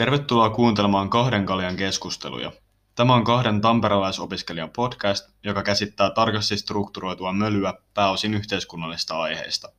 [0.00, 2.52] Tervetuloa kuuntelemaan Kahden kaljan keskusteluja.
[2.94, 9.72] Tämä on kahden tamperelaisopiskelijan podcast, joka käsittää tarkasti strukturoitua mölyä pääosin yhteiskunnallista aiheista.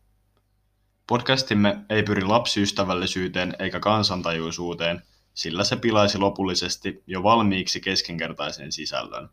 [1.08, 5.02] Podcastimme ei pyri lapsiystävällisyyteen eikä kansantajuisuuteen,
[5.34, 9.30] sillä se pilaisi lopullisesti jo valmiiksi keskenkertaisen sisällön.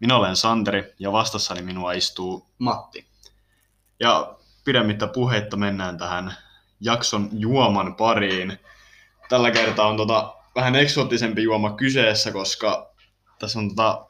[0.00, 3.06] Minä olen Santeri ja vastassani minua istuu Matti.
[4.00, 6.34] ja pidemmittä puheitta mennään tähän
[6.80, 8.58] jakson juoman pariin.
[9.30, 12.94] Tällä kertaa on tota vähän eksoottisempi juoma kyseessä, koska
[13.38, 14.06] tässä on tota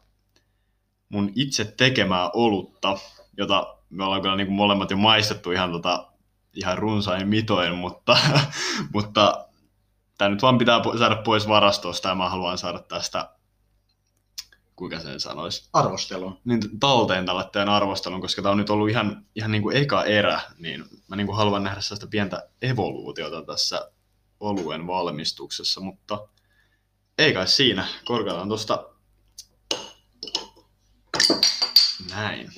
[1.08, 2.98] mun itse tekemää olutta,
[3.36, 6.12] jota me ollaan kyllä niin molemmat jo maistettu ihan, tota,
[6.54, 8.18] ihan runsain mitoin, mutta,
[8.94, 9.48] mutta
[10.18, 13.30] tämä nyt vaan pitää saada pois varastosta ja mä haluan saada tästä,
[14.76, 16.38] kuinka sen sanoisi, Arvostelun.
[16.44, 20.04] niin talteen tällä teidän arvostelun, koska tämä on nyt ollut ihan, ihan niin kuin eka
[20.04, 23.90] erä, niin mä niin kuin haluan nähdä sellaista pientä evoluutiota tässä
[24.40, 26.28] oluen valmistuksessa, mutta
[27.18, 27.86] ei kai siinä.
[28.04, 28.86] Korkataan tuosta
[32.10, 32.52] näin.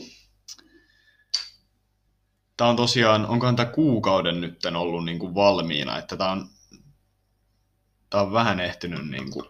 [2.57, 6.49] Tämä on tosiaan, onkohan tämä kuukauden nytten ollut niin kuin valmiina, että tämä on,
[8.11, 9.47] tämä on vähän ehtinyt niin kuin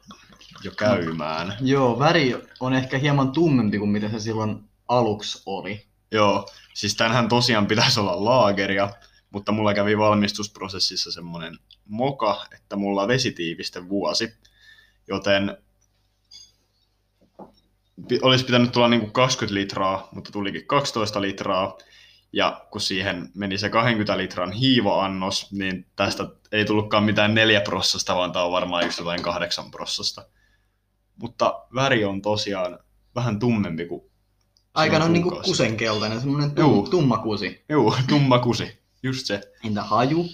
[0.65, 1.57] jo käymään.
[1.61, 5.87] Joo, väri on ehkä hieman tummempi kuin mitä se silloin aluksi oli.
[6.11, 8.91] Joo, siis tänhän tosiaan pitäisi olla laageria,
[9.33, 14.35] mutta mulla kävi valmistusprosessissa semmoinen moka, että mulla on vesitiiviste vuosi,
[15.09, 15.57] joten
[18.23, 21.79] olisi pitänyt tulla niinku 20 litraa, mutta tulikin 12 litraa,
[22.33, 28.17] ja kun siihen meni se 20 litran hiivaannos, niin tästä ei tullutkaan mitään 4 prossasta,
[28.17, 30.27] vaan tämä on varmaan yksi jotain 8 prossasta.
[31.17, 32.79] Mutta väri on tosiaan
[33.15, 34.03] vähän tummempi kuin
[34.75, 37.65] Aika silloin on niinku kusenkeltainen, semmoinen tum, tumma kusi.
[37.69, 38.82] Juu, tumma kusi.
[39.03, 39.41] Just se.
[39.65, 40.27] Entä haju?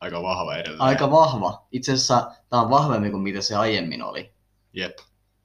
[0.00, 0.80] Aika vahva edelleen.
[0.82, 1.66] Aika vahva.
[1.72, 4.32] Itse asiassa tää on vahvempi kuin mitä se aiemmin oli.
[4.72, 4.98] Jep.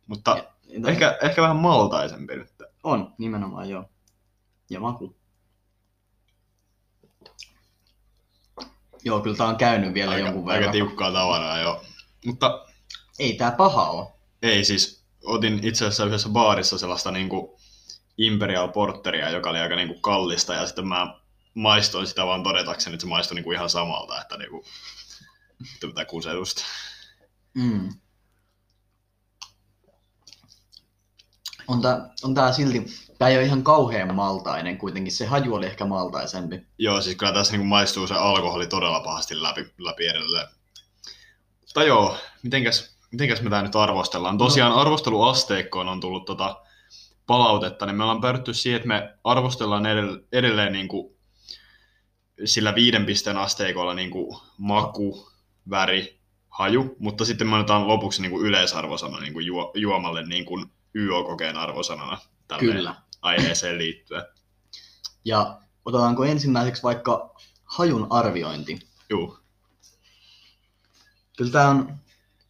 [0.07, 2.49] Mutta Entä- ehkä, ehkä vähän maltaisempi nyt.
[2.83, 3.85] On, nimenomaan joo.
[4.69, 5.15] Ja maku.
[9.03, 10.71] Joo, kyllä tää on käynyt vielä Aika, jonkun aika verran.
[10.71, 11.83] tiukkaa tavaraa jo.
[12.25, 12.65] Mutta
[13.19, 14.11] Ei tää paha oo.
[14.41, 17.57] ei siis, otin itse asiassa yhdessä baarissa sellaista niinku
[18.17, 21.19] Imperial Porteria, joka oli aika niinku kallista, ja sitten mä
[21.53, 24.65] maistoin sitä vaan todetakseni, että se maistui niinku ihan samalta, että niinku,
[25.79, 26.63] tätä kusetusta.
[27.53, 27.89] Mm.
[31.67, 32.85] On tää, on tää silti,
[33.17, 36.61] tää ei ole ihan kauhean maltainen kuitenkin, se haju oli ehkä maltaisempi.
[36.77, 40.47] Joo, siis kyllä tässä niinku maistuu se alkoholi todella pahasti läpi, läpi edelleen.
[41.61, 44.37] Mutta joo, mitenkäs, mitenkäs me tää nyt arvostellaan?
[44.37, 46.61] Tosiaan arvosteluasteikkoon on tullut tota
[47.27, 51.12] palautetta, niin me ollaan päädytty siihen, että me arvostellaan edelleen, edelleen niinku
[52.45, 55.29] sillä viiden pisteen asteikolla niinku maku,
[55.69, 62.17] väri, haju, mutta sitten me annetaan lopuksi niinku yleisarvosana niinku juo, juomalle niinku YO-kokeen arvosanana
[62.47, 62.95] tälleen Kyllä.
[63.21, 64.23] aiheeseen liittyen.
[65.25, 68.79] Ja otetaanko ensimmäiseksi vaikka hajun arviointi?
[69.09, 69.37] Juu,
[71.37, 71.99] Kyllä tää on,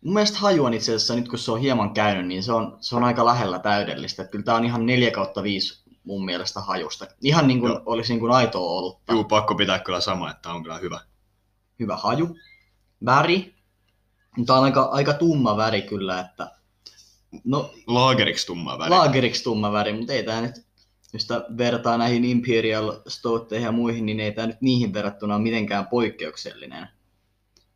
[0.01, 2.77] mun mielestä haju on itse asiassa, nyt kun se on hieman käynyt, niin se on,
[2.81, 4.21] se on aika lähellä täydellistä.
[4.21, 7.07] Että Kyllä tää on ihan 4 kautta 5 mun mielestä hajusta.
[7.21, 7.81] Ihan niin kuin Joo.
[7.85, 9.13] olisi niin kuin aitoa olutta.
[9.13, 10.99] Juu, pakko pitää kyllä sama, että on kyllä hyvä.
[11.79, 12.37] hyvä haju.
[13.05, 13.55] Väri.
[14.45, 16.51] Tämä on aika, aika tumma väri kyllä, että
[17.45, 18.89] no Laageriksi tumma väri.
[18.89, 20.55] laageriksi tumma väri, mutta ei tämä nyt,
[21.13, 21.27] jos
[21.57, 26.87] vertaa näihin Imperial Stouteihin ja muihin, niin ei tämä nyt niihin verrattuna ole mitenkään poikkeuksellinen.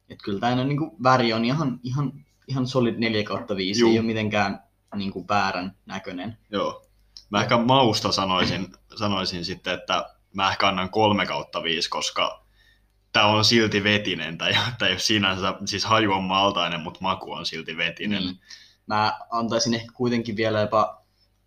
[0.10, 2.14] Et kyllä tämä niin väri on ihan, ihan,
[2.48, 3.92] ihan solid 4 kautta 5, Juu.
[3.92, 4.64] ei ole mitenkään
[4.96, 6.38] niin kuin väärän näköinen.
[6.52, 6.87] Joo.
[7.30, 12.44] Mä ehkä mausta sanoisin, sanoisin sitten, että mä ehkä annan kolme kautta viisi, koska
[13.14, 17.46] tää on silti vetinen, tai, tai jos sinänsä, siis haju on maltainen, mutta maku on
[17.46, 18.24] silti vetinen.
[18.24, 18.40] Niin.
[18.88, 21.02] Mä antaisin ehkä kuitenkin vielä jopa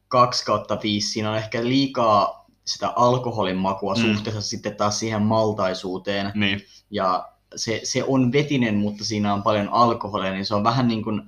[0.08, 1.08] 2 kautta 5.
[1.12, 4.02] Siinä on ehkä liikaa sitä alkoholin makua Mm.
[4.02, 4.14] mm.
[4.14, 6.32] suhteessa sitten taas siihen maltaisuuteen.
[6.34, 10.88] Niin, Ja se, se on vetinen, mutta siinä on paljon alkoholia, niin se on vähän
[10.88, 11.22] niin kuin,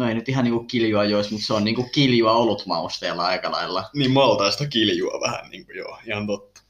[0.00, 3.26] no ei nyt ihan niin kuin kiljua jois, mutta se on niin kuin kiljua olutmausteella
[3.26, 3.90] aika lailla.
[3.94, 6.62] niin maltaista kiljua vähän, niin kuin joo, ihan totta.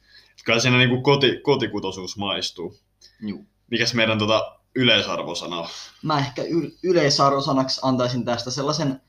[0.45, 2.79] Kyllä siinä niin kuin koti, kotikutoisuus maistuu.
[3.21, 3.47] Juu.
[3.71, 5.69] Mikäs meidän tota yleisarvosana on?
[6.03, 9.01] Mä ehkä y- yleisarvosanaksi antaisin tästä sellaisen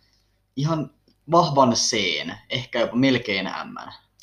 [0.56, 0.92] ihan
[1.32, 1.98] vahvan C,
[2.50, 3.76] ehkä jopa melkein M.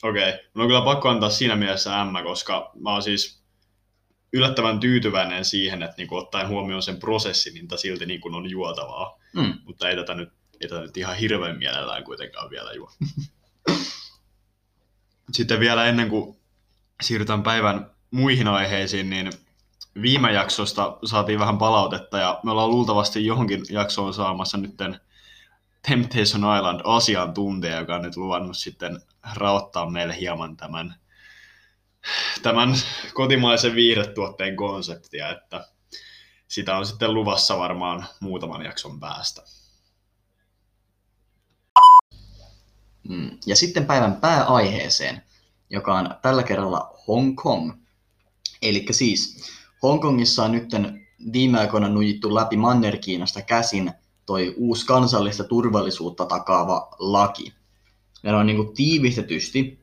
[0.03, 0.41] Okei, okay.
[0.55, 3.38] no on kyllä pakko antaa siinä mielessä M, koska mä oon siis
[4.33, 9.19] yllättävän tyytyväinen siihen, että niinku ottaen huomioon sen prosessin, niin tää silti niinku on juotavaa.
[9.35, 9.55] Mm.
[9.65, 12.91] Mutta ei tätä nyt, ei tätä nyt ihan hirveän mielellään kuitenkaan vielä juo.
[15.33, 16.37] Sitten vielä ennen kuin
[17.03, 19.33] siirrytään päivän muihin aiheisiin, niin
[20.03, 25.01] viime jaksosta saatiin vähän palautetta ja me ollaan luultavasti johonkin jaksoon saamassa nytten
[25.89, 29.01] Temptation Island asiantuntija, joka on nyt luvannut sitten
[29.35, 30.95] raottaa meille hieman tämän,
[32.43, 32.75] tämän
[33.15, 35.69] kotimaisen viihdetuotteen konseptia, että
[36.49, 39.43] sitä on sitten luvassa varmaan muutaman jakson päästä.
[43.09, 43.39] Mm.
[43.47, 45.23] Ja sitten päivän pääaiheeseen,
[45.71, 47.73] joka on tällä kerralla Hong Kong.
[48.63, 49.51] Eli siis
[49.83, 50.71] Hongkongissa on nyt
[51.33, 53.93] viime aikoina nujittu läpi Manner-Kiinasta käsin
[54.27, 57.53] toi uusi kansallista turvallisuutta takaava laki.
[58.23, 59.79] Meillä on niin kuin tiivistetysti,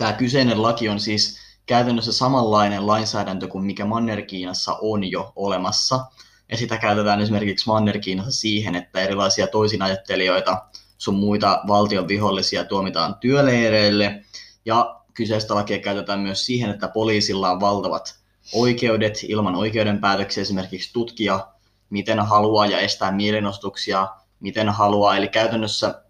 [0.00, 6.06] tämä kyseinen laki on siis käytännössä samanlainen lainsäädäntö kuin mikä Manner-Kiinassa on jo olemassa.
[6.50, 10.62] Ja sitä käytetään esimerkiksi Manner-Kiinassa siihen, että erilaisia toisinajattelijoita
[10.98, 14.24] sun muita valtion vihollisia tuomitaan työleireille.
[14.64, 18.18] Ja kyseistä lakia käytetään myös siihen, että poliisilla on valtavat
[18.54, 21.46] oikeudet ilman oikeudenpäätöksiä esimerkiksi tutkia,
[21.90, 24.08] miten haluaa ja estää mielenostuksia,
[24.40, 25.16] miten haluaa.
[25.16, 26.02] Eli käytännössä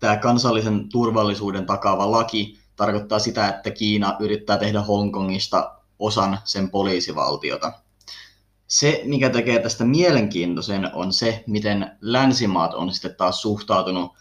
[0.00, 7.72] tämä kansallisen turvallisuuden takaava laki tarkoittaa sitä, että Kiina yrittää tehdä Hongkongista osan sen poliisivaltiota.
[8.66, 14.12] Se, mikä tekee tästä mielenkiintoisen, on se, miten länsimaat on sitten taas suhtautunut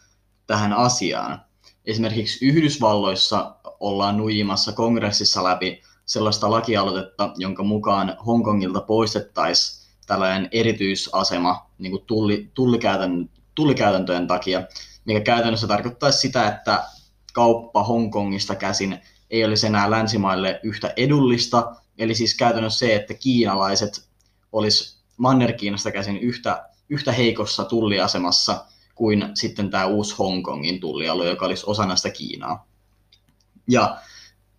[0.48, 1.42] tähän asiaan.
[1.86, 11.92] Esimerkiksi Yhdysvalloissa ollaan nuijimassa kongressissa läpi sellaista lakialoitetta, jonka mukaan Hongkongilta poistettaisiin tällainen erityisasema niin
[11.92, 14.64] kuin tulli, tullikäytän, tullikäytäntöjen takia,
[15.06, 16.84] mikä käytännössä tarkoittaisi sitä, että
[17.34, 19.00] kauppa Hongkongista käsin
[19.30, 24.10] ei olisi enää länsimaille yhtä edullista, eli siis käytännössä se, että kiinalaiset
[24.52, 28.66] olisi Manner-Kiinasta käsin yhtä, yhtä heikossa tulliasemassa
[28.96, 32.68] kuin sitten tämä uusi Hongkongin tullialue, joka olisi osa näistä Kiinaa.
[33.68, 33.98] Ja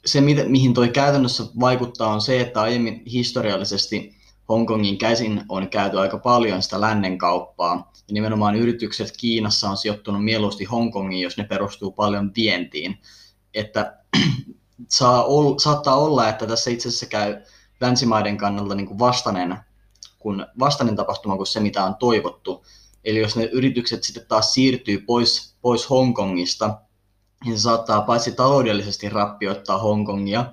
[0.07, 4.20] se, mihin toi käytännössä vaikuttaa, on se, että aiemmin historiallisesti
[4.51, 7.93] Hongkongin käsin on käyty aika paljon sitä lännen kauppaa.
[8.09, 12.99] Ja nimenomaan yritykset Kiinassa on sijoittunut mieluusti Hongkongiin, jos ne perustuu paljon vientiin.
[13.55, 13.99] Että
[14.89, 17.43] saa ol, saattaa olla, että tässä itse asiassa käy
[17.81, 19.57] länsimaiden kannalta niin kuin vastainen,
[20.19, 22.65] kun vastainen tapahtuma kuin se, mitä on toivottu.
[23.05, 26.79] Eli jos ne yritykset sitten taas siirtyy pois, pois Hongkongista,
[27.45, 30.53] niin se saattaa paitsi taloudellisesti rappioittaa Hongkongia,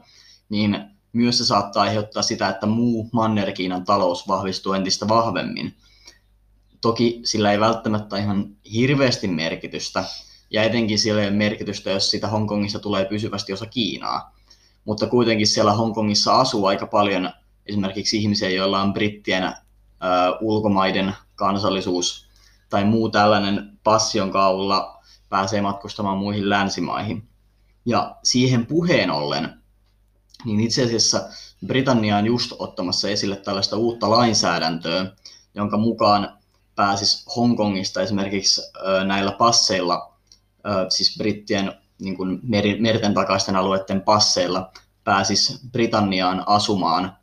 [0.50, 5.76] niin myös se saattaa aiheuttaa sitä, että muu Manner-Kiinan talous vahvistuu entistä vahvemmin.
[6.82, 10.04] Toki sillä ei välttämättä ihan hirveästi merkitystä,
[10.52, 14.36] ja etenkin sillä ei ole merkitystä, jos sitä Hongkongista tulee pysyvästi osa Kiinaa.
[14.86, 17.30] Mutta kuitenkin siellä Hongkongissa asuu aika paljon
[17.66, 19.56] esimerkiksi ihmisiä, joilla on brittien äh,
[20.42, 22.28] ulkomaiden kansallisuus
[22.70, 27.28] tai muu tällainen passi, jonka avulla pääsee matkustamaan muihin länsimaihin.
[27.86, 29.64] Ja siihen puheen ollen,
[30.48, 31.30] niin itse asiassa
[31.66, 35.12] Britannia on just ottamassa esille tällaista uutta lainsäädäntöä,
[35.56, 36.38] jonka mukaan
[36.76, 38.62] pääsis Hongkongista esimerkiksi
[39.06, 40.14] näillä passeilla,
[40.90, 42.40] siis brittien niin kuin
[42.80, 44.72] merten takaisten alueiden passeilla,
[45.04, 47.18] pääsis Britanniaan asumaan,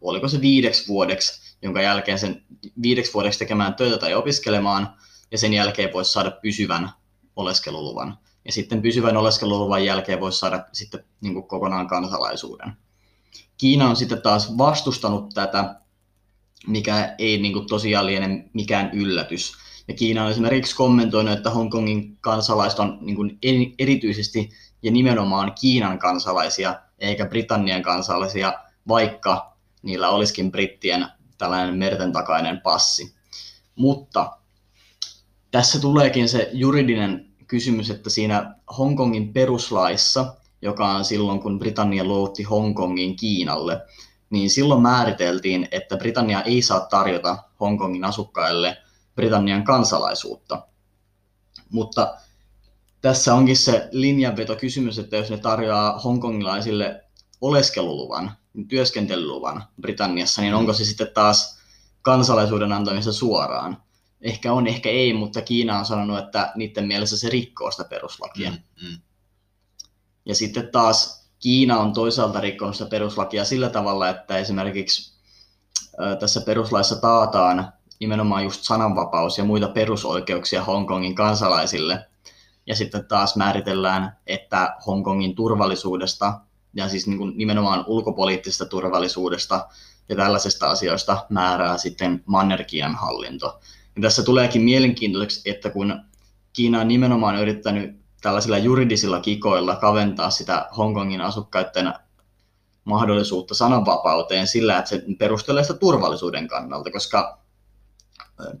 [0.00, 2.42] oliko se viideksi vuodeksi, jonka jälkeen sen
[2.82, 4.94] viideksi vuodeksi tekemään töitä tai opiskelemaan,
[5.30, 6.90] ja sen jälkeen voisi saada pysyvän
[7.36, 8.18] oleskeluluvan.
[8.44, 12.72] Ja sitten pysyvän oleskeluluvan jälkeen voisi saada sitten niin kuin kokonaan kansalaisuuden.
[13.58, 15.74] Kiina on sitten taas vastustanut tätä,
[16.66, 19.52] mikä ei niin kuin tosiaan liene mikään yllätys.
[19.88, 23.38] Ja Kiina on esimerkiksi kommentoinut, että Hongkongin kansalaiset on niin kuin
[23.78, 24.50] erityisesti
[24.82, 28.54] ja nimenomaan Kiinan kansalaisia, eikä Britannian kansalaisia,
[28.88, 31.06] vaikka niillä olisikin brittien
[31.38, 33.14] tällainen merten takainen passi.
[33.76, 34.36] Mutta
[35.50, 42.42] tässä tuleekin se juridinen kysymys, että siinä Hongkongin peruslaissa, joka on silloin kun Britannia luovutti
[42.42, 43.80] Hongkongin Kiinalle,
[44.30, 48.76] niin silloin määriteltiin, että Britannia ei saa tarjota Hongkongin asukkaille
[49.14, 50.66] Britannian kansalaisuutta.
[51.70, 52.14] Mutta
[53.00, 57.04] tässä onkin se linjanveto kysymys, että jos ne tarjoaa hongkongilaisille
[57.40, 58.32] oleskeluluvan,
[58.68, 61.58] työskentelyluvan Britanniassa, niin onko se sitten taas
[62.02, 63.82] kansalaisuuden antamista suoraan?
[64.22, 68.50] Ehkä on, ehkä ei, mutta Kiina on sanonut, että niiden mielessä se rikkoo sitä peruslakia.
[68.50, 68.98] Mm, mm.
[70.26, 75.20] Ja sitten taas Kiina on toisaalta rikkonut sitä peruslakia sillä tavalla, että esimerkiksi
[76.20, 82.06] tässä peruslaissa taataan nimenomaan just sananvapaus ja muita perusoikeuksia Hongkongin kansalaisille.
[82.66, 86.40] Ja sitten taas määritellään, että Hongkongin turvallisuudesta
[86.74, 89.68] ja siis niin kuin nimenomaan ulkopoliittisesta turvallisuudesta
[90.08, 93.60] ja tällaisista asioista määrää sitten Manner-Kiinan hallinto.
[94.00, 96.00] Ja tässä tuleekin mielenkiintoiseksi, että kun
[96.52, 101.94] Kiina on nimenomaan yrittänyt tällaisilla juridisilla kikoilla kaventaa sitä Hongkongin asukkaiden
[102.84, 107.38] mahdollisuutta sananvapauteen sillä, että se perustelee sitä turvallisuuden kannalta, koska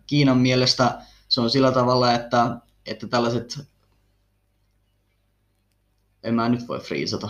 [0.06, 2.56] Kiinan mielestä se on sillä tavalla, että,
[2.86, 3.58] että tällaiset,
[6.22, 7.28] en mä nyt voi friisata,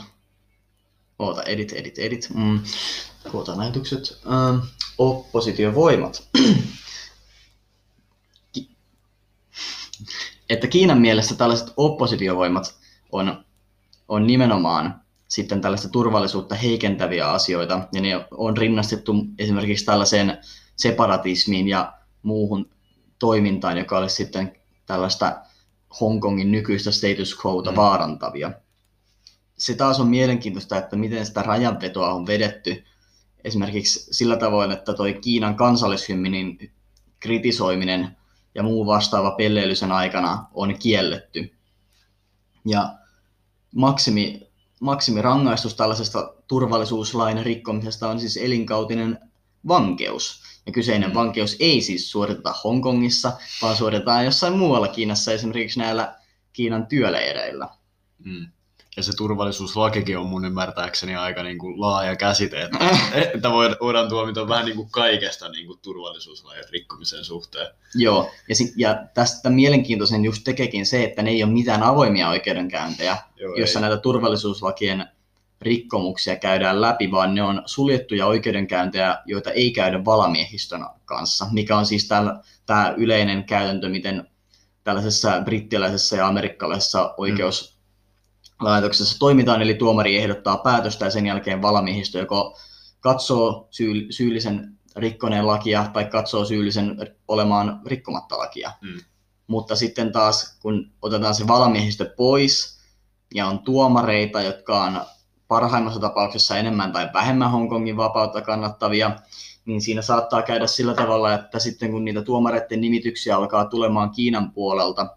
[1.19, 2.61] oota, edit, edit, edit, mm.
[3.33, 4.59] koota näytökset, ähm,
[4.99, 6.29] oppositiovoimat.
[10.51, 12.75] Että Kiinan mielessä tällaiset oppositiovoimat
[13.13, 13.45] on,
[14.09, 20.39] on nimenomaan sitten tällaista turvallisuutta heikentäviä asioita, ja ne on rinnastettu esimerkiksi tällaiseen
[20.77, 21.93] separatismiin ja
[22.23, 22.71] muuhun
[23.19, 24.53] toimintaan, joka olisi sitten
[24.87, 25.41] tällaista
[26.01, 27.77] Hongkongin nykyistä status quota mm.
[27.77, 28.53] vaarantavia.
[29.59, 32.85] Se taas on mielenkiintoista, että miten sitä rajanvetoa on vedetty
[33.45, 36.73] esimerkiksi sillä tavoin, että toi Kiinan kansallishyminin
[37.21, 38.17] kritisoiminen
[38.55, 41.55] ja muu vastaava pelleilysen aikana on kielletty.
[42.67, 42.95] Ja
[43.75, 49.19] maksimi, maksimirangaistus tällaisesta turvallisuuslain rikkomisesta on siis elinkautinen
[49.69, 50.43] vankeus.
[50.67, 56.17] Ja kyseinen vankeus ei siis suoriteta Hongkongissa, vaan suoritetaan jossain muualla Kiinassa, esimerkiksi näillä
[56.53, 57.69] Kiinan työleireillä.
[58.25, 58.47] Mm.
[58.97, 62.79] Ja se turvallisuuslakikin on mun ymmärtääkseni aika niin kuin laaja käsite, että,
[63.35, 67.67] että voidaan tuomita vähän niin kuin kaikesta niin kuin turvallisuuslain rikkomisen suhteen.
[67.95, 72.29] Joo, ja, sit, ja tästä mielenkiintoisen just tekeekin se, että ne ei ole mitään avoimia
[72.29, 73.81] oikeudenkäyntejä, Joo, jossa ei.
[73.81, 75.07] näitä turvallisuuslakien
[75.61, 81.87] rikkomuksia käydään läpi, vaan ne on suljettuja oikeudenkäyntejä, joita ei käydä valamiehistön kanssa, mikä on
[81.87, 82.09] siis
[82.67, 84.31] tämä yleinen käytäntö, miten
[84.85, 87.15] tällaisessa brittiläisessä ja amerikkalaisessa
[88.61, 92.59] oikeuslaitoksessa toimitaan, eli tuomari ehdottaa päätöstä ja sen jälkeen valamiehistö joko
[93.01, 96.97] katsoo syy- syyllisen rikkoneen lakia tai katsoo syyllisen
[97.29, 98.73] olemaan rikkomatta lakia.
[98.81, 99.01] Mm.
[99.47, 102.81] Mutta sitten taas, kun otetaan se valamiehistö pois
[103.35, 105.01] ja on tuomareita, jotka on
[105.49, 109.17] parhaimmassa tapauksessa enemmän tai vähemmän Hongkongin vapautta kannattavia,
[109.65, 114.53] niin siinä saattaa käydä sillä tavalla, että sitten kun niitä tuomareiden nimityksiä alkaa tulemaan Kiinan
[114.53, 115.17] puolelta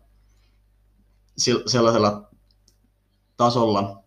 [1.66, 2.33] sellaisella
[3.38, 4.04] tasolla,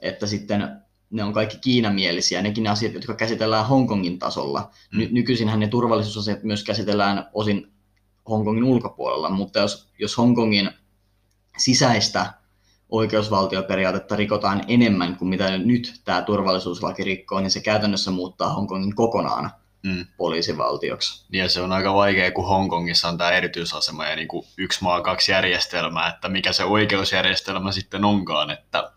[0.00, 4.70] että sitten ne on kaikki kiinamielisiä, nekin asiat, jotka käsitellään Hongkongin tasolla.
[4.92, 5.08] Mm.
[5.10, 7.72] nykyisinhän ne turvallisuusasiat myös käsitellään osin
[8.28, 10.70] Hongkongin ulkopuolella, mutta jos, jos Hongkongin
[11.58, 12.32] sisäistä
[12.88, 19.50] oikeusvaltioperiaatetta rikotaan enemmän kuin mitä nyt tämä turvallisuuslaki rikkoo, niin se käytännössä muuttaa Hongkongin kokonaan
[19.82, 20.06] mm.
[20.16, 21.26] poliisivaltioksi.
[21.32, 25.00] Ja se on aika vaikea, kun Hongkongissa on tämä erityisasema ja niin kuin yksi maa,
[25.00, 28.50] kaksi järjestelmää, että mikä se oikeusjärjestelmä sitten onkaan.
[28.50, 28.92] Että...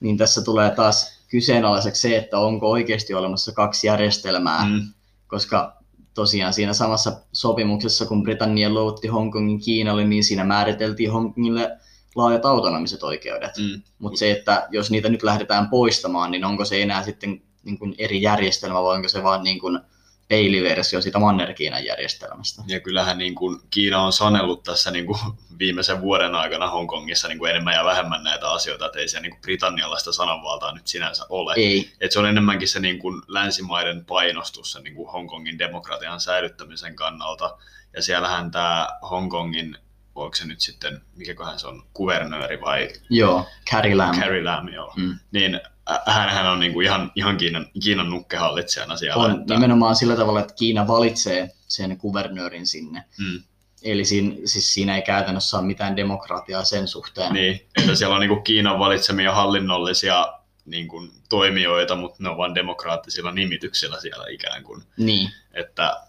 [0.00, 4.80] Niin tässä tulee taas kyseenalaiseksi se, että onko oikeasti olemassa kaksi järjestelmää, mm.
[5.26, 5.76] koska
[6.14, 11.76] tosiaan siinä samassa sopimuksessa, kun Britannia luovutti Hongkongin Kiinalle, niin siinä määriteltiin Hongkongille
[12.14, 13.50] laajat autonomiset oikeudet.
[13.58, 13.82] Mm.
[13.98, 17.94] Mutta se, että jos niitä nyt lähdetään poistamaan, niin onko se enää sitten niin kuin
[17.98, 19.80] eri järjestelmä vai onko se vain niin kuin
[20.28, 22.62] peiliversio siitä Manner-Kiinan järjestelmästä.
[22.66, 25.18] Ja kyllähän niin kuin Kiina on sanellut tässä niin kuin
[25.58, 29.30] viimeisen vuoden aikana Hongkongissa niin kuin enemmän ja vähemmän näitä asioita, että ei se niin
[29.30, 31.54] kuin britannialaista sananvaltaa nyt sinänsä ole.
[31.56, 31.92] Ei.
[32.00, 36.96] Et se on enemmänkin se niin kuin länsimaiden painostus sen niin kuin Hongkongin demokratian säilyttämisen
[36.96, 37.56] kannalta.
[37.96, 39.78] Ja siellähän tämä Hongkongin
[40.14, 42.88] onko se nyt sitten, mikäköhän se on, kuvernööri vai?
[43.10, 44.20] Joo, Carrie Lam.
[44.20, 44.92] Carrie Lam, joo.
[44.96, 45.18] Mm.
[45.32, 45.60] Niin
[46.06, 49.24] hän on niin kuin ihan, ihan Kiinan, Kiinan nukkehallitsijana siellä.
[49.24, 49.54] On että...
[49.54, 53.04] nimenomaan sillä tavalla, että Kiina valitsee sen kuvernöörin sinne.
[53.18, 53.42] Mm.
[53.82, 57.32] Eli siinä, siis siinä ei käytännössä ole mitään demokratiaa sen suhteen.
[57.32, 60.26] Niin, että siellä on niin kuin Kiinan valitsemia hallinnollisia
[60.64, 64.82] niin kuin, toimijoita, mutta ne on vain demokraattisilla nimityksillä siellä ikään kuin.
[64.96, 65.30] Niin.
[65.54, 66.00] Että,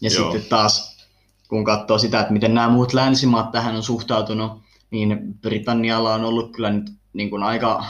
[0.00, 0.32] ja joo.
[0.32, 1.00] sitten taas
[1.48, 6.52] kun katsoo sitä, että miten nämä muut länsimaat tähän on suhtautunut, niin Britannialla on ollut
[6.52, 7.84] kyllä nyt niin kuin aika,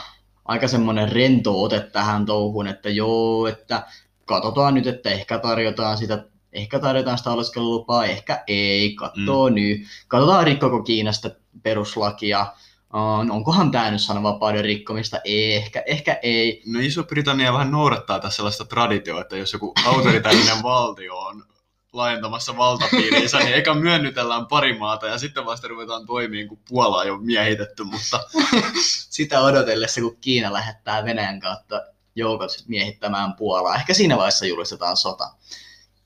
[0.50, 3.86] aika semmoinen rento ote tähän touhuun, että joo, että
[4.24, 9.54] katsotaan nyt, että ehkä tarjotaan sitä ehkä tarjotaan sitä oleskelulupaa, ehkä ei, katsoo mm.
[9.54, 9.80] nyt.
[10.08, 11.30] Katsotaan rikkoko Kiinasta
[11.62, 12.46] peruslakia,
[12.94, 15.20] Uh, onkohan tämä nyt sananvapauden rikkomista?
[15.24, 16.62] Ei, ehkä, ehkä ei.
[16.66, 21.44] No Iso-Britannia vähän noudattaa tässä sellaista traditioa, että jos joku autoritaarinen valtio on
[21.92, 27.06] laajentamassa valtapiiriinsä, niin eka myönnytellään pari maata ja sitten vasta ruvetaan toimiin, kun Puola on
[27.06, 28.20] jo miehitetty, mutta...
[29.10, 31.82] Sitä odotellessa, kun Kiina lähettää Venäjän kautta
[32.14, 33.74] joukot miehittämään Puolaa.
[33.74, 35.30] Ehkä siinä vaiheessa julistetaan sota.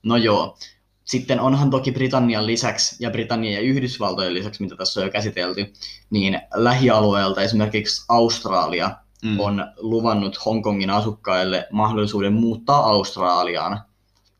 [0.03, 0.57] No joo.
[1.03, 5.73] Sitten onhan toki Britannian lisäksi, ja Britannian ja Yhdysvaltojen lisäksi, mitä tässä on jo käsitelty,
[6.09, 8.91] niin lähialueelta esimerkiksi Australia
[9.23, 9.39] mm.
[9.39, 13.81] on luvannut Hongkongin asukkaille mahdollisuuden muuttaa Australiaan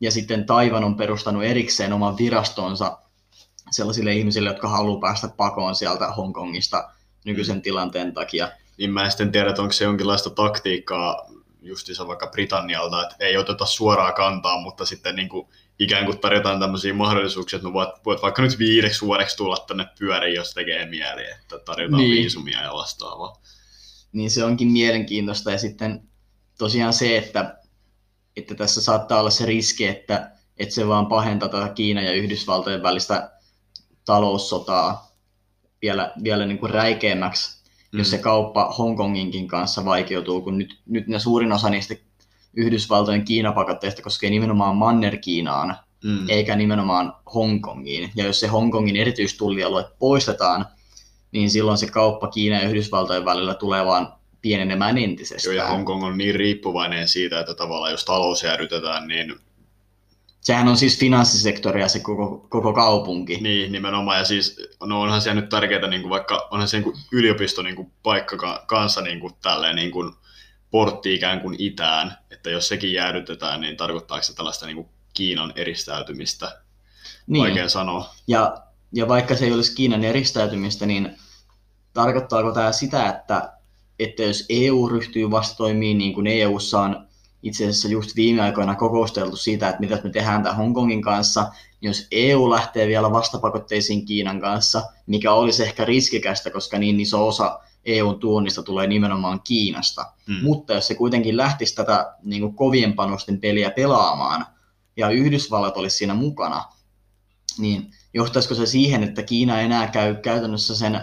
[0.00, 2.98] ja sitten Taivan on perustanut erikseen oman virastonsa
[3.70, 6.90] sellaisille ihmisille, jotka haluaa päästä pakoon sieltä Hongkongista
[7.24, 8.48] nykyisen tilanteen takia.
[8.78, 11.26] Niin mä en sitten tiedä, onko se jonkinlaista taktiikkaa
[11.62, 15.48] justiinsa vaikka Britannialta, että ei oteta suoraa kantaa, mutta sitten niin kuin
[15.78, 19.86] ikään kuin tarjotaan tämmöisiä mahdollisuuksia, että no voit, voit vaikka nyt viideksi vuodeksi tulla tänne
[19.98, 22.16] pyöriin, jos tekee mieli, että tarjotaan niin.
[22.16, 23.42] viisumia ja vastaavaa.
[24.12, 26.08] Niin se onkin mielenkiintoista ja sitten
[26.58, 27.58] tosiaan se, että,
[28.36, 32.82] että tässä saattaa olla se riski, että, että se vaan pahentaa tätä Kiinan ja Yhdysvaltojen
[32.82, 33.30] välistä
[34.04, 35.16] taloussotaa
[35.82, 37.62] vielä, vielä niin kuin räikeämmäksi,
[37.92, 37.98] mm.
[37.98, 41.94] jos se kauppa Hongkonginkin kanssa vaikeutuu, kun nyt, nyt ne suurin osa niistä
[42.56, 46.28] Yhdysvaltojen Kiinapakotteista koskee nimenomaan Manner-Kiinaan, mm.
[46.28, 48.10] eikä nimenomaan Hongkongiin.
[48.16, 50.66] Ja jos se Hongkongin erityistullialue poistetaan,
[51.32, 54.12] niin silloin se kauppa Kiinan ja Yhdysvaltojen välillä tulee vaan
[54.46, 55.56] pienenemään entisestään.
[55.56, 59.34] Joo, ja Hongkong on niin riippuvainen siitä, että tavallaan jos talous jäädytetään, niin
[60.40, 63.38] Sehän on siis finanssisektoria se koko, koko kaupunki.
[63.40, 64.18] Niin, nimenomaan.
[64.18, 67.62] Ja siis, no onhan se nyt tärkeää, niin kuin vaikka onhan se niin kuin yliopisto
[67.62, 70.12] niin kuin paikka kanssa niin kuin tälleen niin kuin
[70.70, 75.52] portti ikään kuin itään, että jos sekin jäädytetään, niin tarkoittaako se tällaista niin kuin Kiinan
[75.56, 76.62] eristäytymistä?
[77.26, 77.42] Niin.
[77.42, 78.14] Vaikea sanoa.
[78.26, 78.56] Ja,
[78.92, 81.16] ja vaikka se ei olisi Kiinan eristäytymistä, niin
[81.92, 83.55] tarkoittaako tämä sitä, että,
[83.98, 87.06] että jos EU ryhtyy vastatoimiin, niin kuin EUssa on
[87.42, 91.42] itse asiassa just viime aikoina kokousteltu siitä, että mitä me tehdään tämän Hongkongin kanssa,
[91.80, 97.28] niin jos EU lähtee vielä vastapakotteisiin Kiinan kanssa, mikä olisi ehkä riskikästä, koska niin iso
[97.28, 100.12] osa EUn tuonnista tulee nimenomaan Kiinasta.
[100.26, 100.42] Hmm.
[100.42, 104.46] Mutta jos se kuitenkin lähtisi tätä niin kuin kovien panosten peliä pelaamaan,
[104.96, 106.64] ja Yhdysvallat olisi siinä mukana,
[107.58, 111.00] niin johtaisiko se siihen, että Kiina enää käy käytännössä sen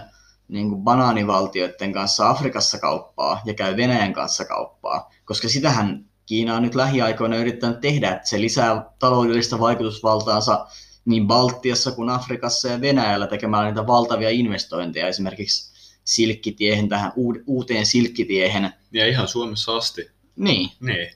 [0.48, 6.62] niin kuin banaanivaltioiden kanssa Afrikassa kauppaa ja käy Venäjän kanssa kauppaa, koska sitähän Kiina on
[6.62, 10.66] nyt lähiaikoina yrittänyt tehdä, että se lisää taloudellista vaikutusvaltaansa
[11.04, 15.74] niin Baltiassa kuin Afrikassa ja Venäjällä tekemällä niitä valtavia investointeja esimerkiksi
[16.04, 17.12] silkkitiehen, tähän
[17.46, 18.72] uuteen silkkitiehen.
[18.92, 20.10] Ja ihan Suomessa asti.
[20.36, 20.70] Niin.
[20.80, 21.08] Niin.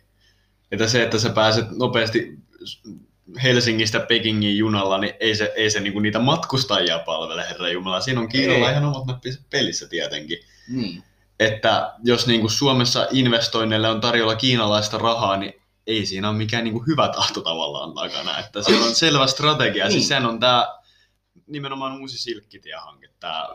[0.72, 2.38] Että se, että sä pääset nopeasti
[3.42, 8.00] Helsingistä Pekingin junalla, niin ei se, ei se niinku niitä matkustajia palvele, herra Jumala.
[8.00, 10.38] Siinä on Kiinalla ihan omat nappinsa pelissä tietenkin.
[10.68, 11.02] Niin
[11.40, 15.52] että jos niin kuin Suomessa investoinneille on tarjolla kiinalaista rahaa, niin
[15.86, 18.38] ei siinä ole mikään niin kuin hyvä tahto tavallaan takana.
[18.38, 19.84] Että se on selvä strategia.
[19.84, 20.00] Siis niin.
[20.00, 20.78] Siis sen on tämä
[21.46, 23.48] nimenomaan uusi silkkitie-hanke, tämä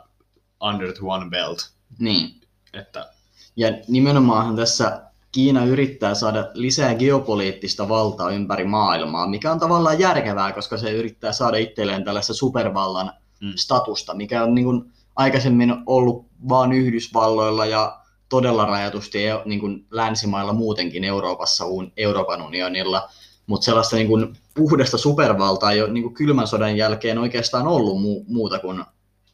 [0.62, 1.70] Under One Belt.
[2.00, 2.42] Niin.
[2.74, 3.10] Että...
[3.56, 5.02] Ja nimenomaan tässä
[5.34, 11.34] Kiina yrittää saada lisää geopoliittista valtaa ympäri maailmaa, mikä on tavallaan järkevää, koska se yrittää
[11.34, 13.54] saada itselleen tällaista supervallan mm.
[13.56, 20.54] statusta, mikä on niin kuin aikaisemmin ollut vain Yhdysvalloilla ja todella rajatusti niin kuin länsimailla
[20.54, 21.66] muutenkin Euroopassa,
[21.98, 23.10] Euroopan unionilla,
[23.46, 27.98] mutta sellaista niin kuin puhdasta supervaltaa ei ole niin kuin kylmän sodan jälkeen oikeastaan ollut
[27.98, 28.84] mu- muuta kuin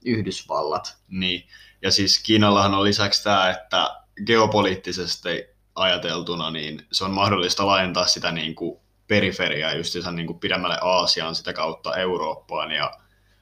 [0.05, 0.97] Yhdysvallat.
[1.07, 1.43] Niin,
[1.81, 8.31] ja siis Kiinallahan on lisäksi tämä, että geopoliittisesti ajateltuna, niin se on mahdollista laajentaa sitä
[8.31, 12.91] niin kuin periferiaa just niin kuin pidemmälle Aasiaan sitä kautta Eurooppaan ja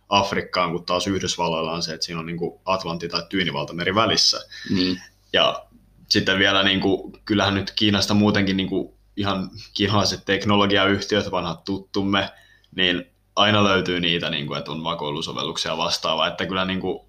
[0.10, 4.40] Afrikkaan, kun taas Yhdysvalloilla on se, että siinä on niin kuin Atlantti tai Tyynivaltameri välissä.
[4.70, 5.02] Niin.
[5.34, 5.66] Ja
[6.10, 12.30] sitten vielä, niin kuin, kyllähän nyt Kiinasta muutenkin niin kuin ihan kiinalaiset teknologiayhtiöt, vanhat tuttumme,
[12.76, 17.08] niin aina löytyy niitä, niin kuin, että on vakoilusovelluksia vastaavaa, että kyllä niin kuin,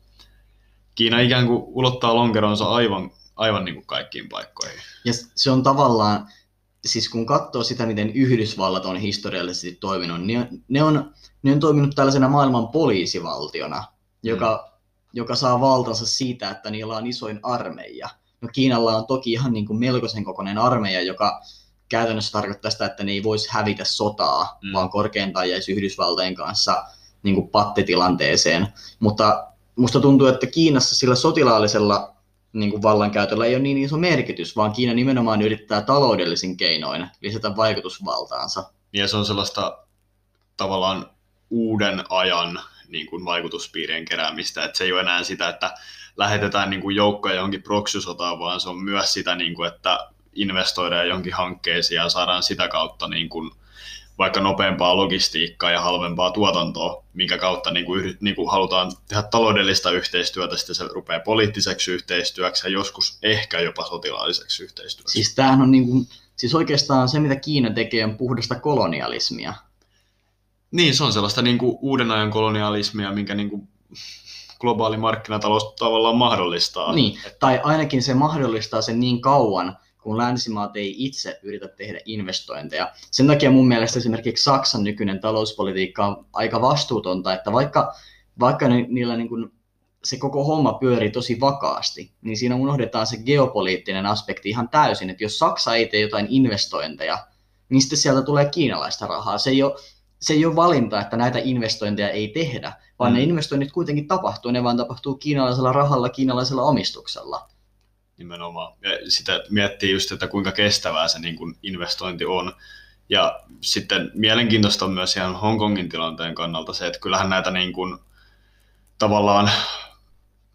[0.94, 4.78] Kiina ikään kuin ulottaa lonkeronsa aivan, aivan niin kuin kaikkiin paikkoihin.
[5.04, 6.28] Ja se on tavallaan,
[6.86, 11.94] siis kun katsoo sitä, miten Yhdysvallat on historiallisesti toiminut, niin ne on, ne on toiminut
[11.94, 13.84] tällaisena maailman poliisivaltiona,
[14.22, 14.80] joka, mm.
[15.12, 18.08] joka saa valtansa siitä, että niillä on isoin armeija.
[18.40, 21.40] No Kiinalla on toki ihan niin kuin melkoisen kokoinen armeija, joka
[21.88, 24.72] käytännössä tarkoittaa sitä, että ne ei voisi hävitä sotaa, mm.
[24.72, 26.84] vaan korkeintaan jäisi Yhdysvaltojen kanssa
[27.22, 28.68] niin kuin pattitilanteeseen.
[29.00, 29.46] Mutta
[29.76, 32.17] musta tuntuu, että Kiinassa sillä sotilaallisella
[32.52, 37.56] niin kuin vallankäytöllä ei ole niin iso merkitys, vaan Kiina nimenomaan yrittää taloudellisin keinoin lisätä
[37.56, 38.70] vaikutusvaltaansa.
[38.92, 39.78] Ja se on sellaista
[40.56, 41.10] tavallaan
[41.50, 45.74] uuden ajan niin kuin vaikutuspiirien keräämistä, että se ei ole enää sitä, että
[46.16, 51.08] lähetetään niin kuin joukkoja johonkin proksysotaan, vaan se on myös sitä, niin kuin, että investoidaan
[51.08, 53.50] johonkin hankkeisiin ja saadaan sitä kautta niin kuin,
[54.18, 59.90] vaikka nopeampaa logistiikkaa ja halvempaa tuotantoa, minkä kautta niin kuin, niin kuin halutaan tehdä taloudellista
[59.90, 65.12] yhteistyötä, sitten se rupeaa poliittiseksi yhteistyöksi ja joskus ehkä jopa sotilaalliseksi yhteistyöksi.
[65.12, 69.54] Siis tämähän on niin kuin, siis oikeastaan se, mitä Kiina tekee, on puhdasta kolonialismia.
[70.70, 73.68] Niin, se on sellaista niin kuin uuden ajan kolonialismia, minkä niin kuin
[74.60, 76.94] globaali markkinatalous tavallaan mahdollistaa.
[76.94, 82.92] Niin, tai ainakin se mahdollistaa sen niin kauan, kun länsimaat ei itse yritä tehdä investointeja.
[83.10, 87.94] Sen takia mun mielestä esimerkiksi Saksan nykyinen talouspolitiikka on aika vastuutonta, että vaikka,
[88.40, 89.52] vaikka ni, niillä niin kuin
[90.04, 95.24] se koko homma pyörii tosi vakaasti, niin siinä unohdetaan se geopoliittinen aspekti ihan täysin, että
[95.24, 97.26] jos Saksa ei tee jotain investointeja,
[97.68, 99.38] niin sitten sieltä tulee kiinalaista rahaa.
[99.38, 99.74] Se ei ole,
[100.20, 103.16] se ei ole valinta, että näitä investointeja ei tehdä, vaan mm.
[103.16, 107.48] ne investoinnit kuitenkin tapahtuu, ne vaan tapahtuu kiinalaisella rahalla, kiinalaisella omistuksella.
[108.18, 108.72] Nimenomaan.
[108.82, 112.52] Ja sitä miettii just, että kuinka kestävää se niin kuin investointi on.
[113.08, 117.98] Ja sitten mielenkiintoista on myös ihan Hongkongin tilanteen kannalta se, että kyllähän näitä niin kuin,
[118.98, 119.50] tavallaan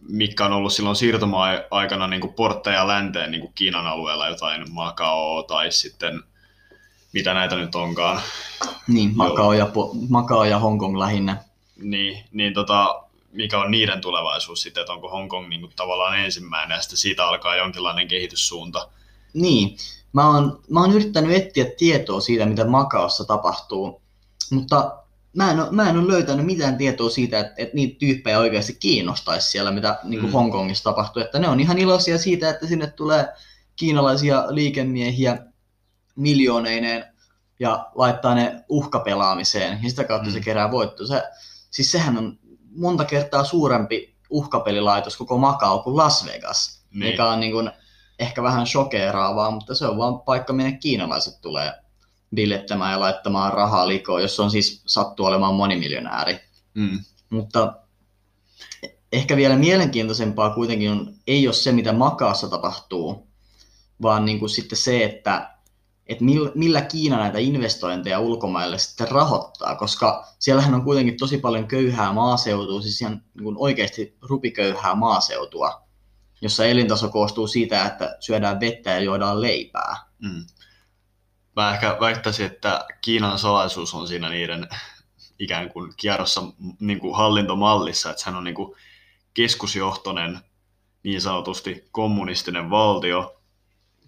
[0.10, 5.44] mikä on ollut silloin siirtomaa-aikana niin kuin portteja länteen niin kuin Kiinan alueella, jotain Macao
[5.44, 6.24] tai sitten
[7.14, 8.22] mitä näitä nyt onkaan.
[8.88, 9.68] Niin, Macao ja,
[10.10, 11.38] Macao ja Hongkong lähinnä.
[11.76, 16.76] Niin, niin tota, mikä on niiden tulevaisuus sitten, että onko Hongkong niin kuin tavallaan ensimmäinen
[16.76, 18.90] ja sitten siitä alkaa jonkinlainen kehityssuunta.
[19.34, 19.78] Niin,
[20.14, 24.02] mä oon, mä oon yrittänyt etsiä tietoa siitä, mitä Makaossa tapahtuu,
[24.52, 28.40] mutta mä en, ole, mä en ole löytänyt mitään tietoa siitä, että, että niitä tyyppejä
[28.40, 30.34] oikeasti kiinnostaisi siellä, mitä niin kuin mm.
[30.34, 31.22] Hongkongissa tapahtuu.
[31.22, 33.28] Että ne on ihan iloisia siitä, että sinne tulee
[33.76, 35.38] kiinalaisia liikemiehiä
[36.16, 37.06] miljooneineen
[37.60, 40.34] ja laittaa ne uhkapelaamiseen ja sitä kautta mm.
[40.34, 41.08] se kerää voitto.
[41.08, 41.24] Se,
[41.72, 42.40] siis sehän on
[42.76, 47.12] monta kertaa suurempi uhkapelilaitos koko Macau kuin Las Vegas, niin.
[47.12, 47.72] mikä on niin kuin
[48.20, 51.72] ehkä vähän shokeeraavaa, mutta se on vaan paikka, minne kiinalaiset tulee
[52.36, 56.40] bilettämään ja laittamaan rahaa likoon, jos on siis sattuu olemaan monimiljonääri.
[56.74, 57.00] Mm.
[57.30, 57.74] Mutta
[59.12, 63.28] ehkä vielä mielenkiintoisempaa kuitenkin on, ei ole se, mitä Makaassa tapahtuu,
[64.02, 65.54] vaan niin kuin sitten se, että,
[66.08, 66.24] että
[66.56, 72.82] millä Kiina näitä investointeja ulkomaille sitten rahoittaa, koska siellähän on kuitenkin tosi paljon köyhää maaseutua,
[72.82, 75.82] siis ihan niin oikeasti rupiköyhää maaseutua,
[76.42, 79.96] jossa elintaso koostuu siitä, että syödään vettä ja juodaan leipää.
[80.20, 80.46] Mm
[81.56, 84.68] mä ehkä väittäisin, että Kiinan salaisuus on siinä niiden
[85.40, 86.44] ikään kuin kierrossa
[86.80, 88.76] niin kuin hallintomallissa, että sehän on niin kuin
[89.34, 90.40] keskusjohtoinen
[91.04, 93.42] niin sanotusti kommunistinen valtio.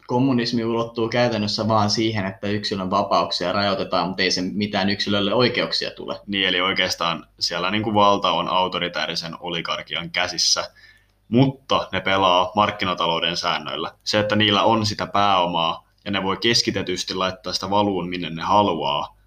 [0.07, 5.91] Kommunismi ulottuu käytännössä vaan siihen, että yksilön vapauksia rajoitetaan, mutta ei se mitään yksilölle oikeuksia
[5.91, 6.19] tule.
[6.27, 10.71] Niin, eli oikeastaan siellä niin kuin valta on autoritäärisen oligarkian käsissä,
[11.29, 13.91] mutta ne pelaa markkinatalouden säännöillä.
[14.03, 18.41] Se, että niillä on sitä pääomaa, ja ne voi keskitetysti laittaa sitä valuun minne ne
[18.41, 19.17] haluaa,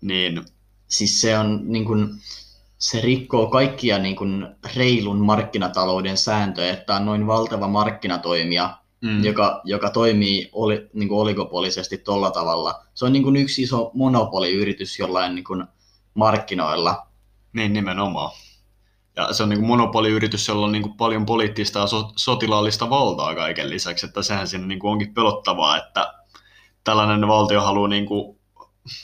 [0.00, 0.44] niin...
[0.90, 2.08] Siis se on niin kuin,
[2.78, 9.24] se rikkoo kaikkia niin kuin reilun markkinatalouden sääntöjä, että on noin valtava markkinatoimija, mm.
[9.24, 12.82] joka, joka toimii oli, niin kuin oligopoliisesti tuolla tavalla.
[12.94, 15.64] Se on niin kuin yksi iso monopoliyritys jollain niin kuin
[16.14, 17.06] markkinoilla.
[17.52, 18.30] Niin nimenomaan.
[19.16, 22.90] Ja se on niin kuin monopoliyritys, jolla on niin kuin paljon poliittista ja so- sotilaallista
[22.90, 26.14] valtaa kaiken lisäksi, että sehän siinä niin kuin onkin pelottavaa, että
[26.84, 28.38] tällainen valtio haluaa niin kuin,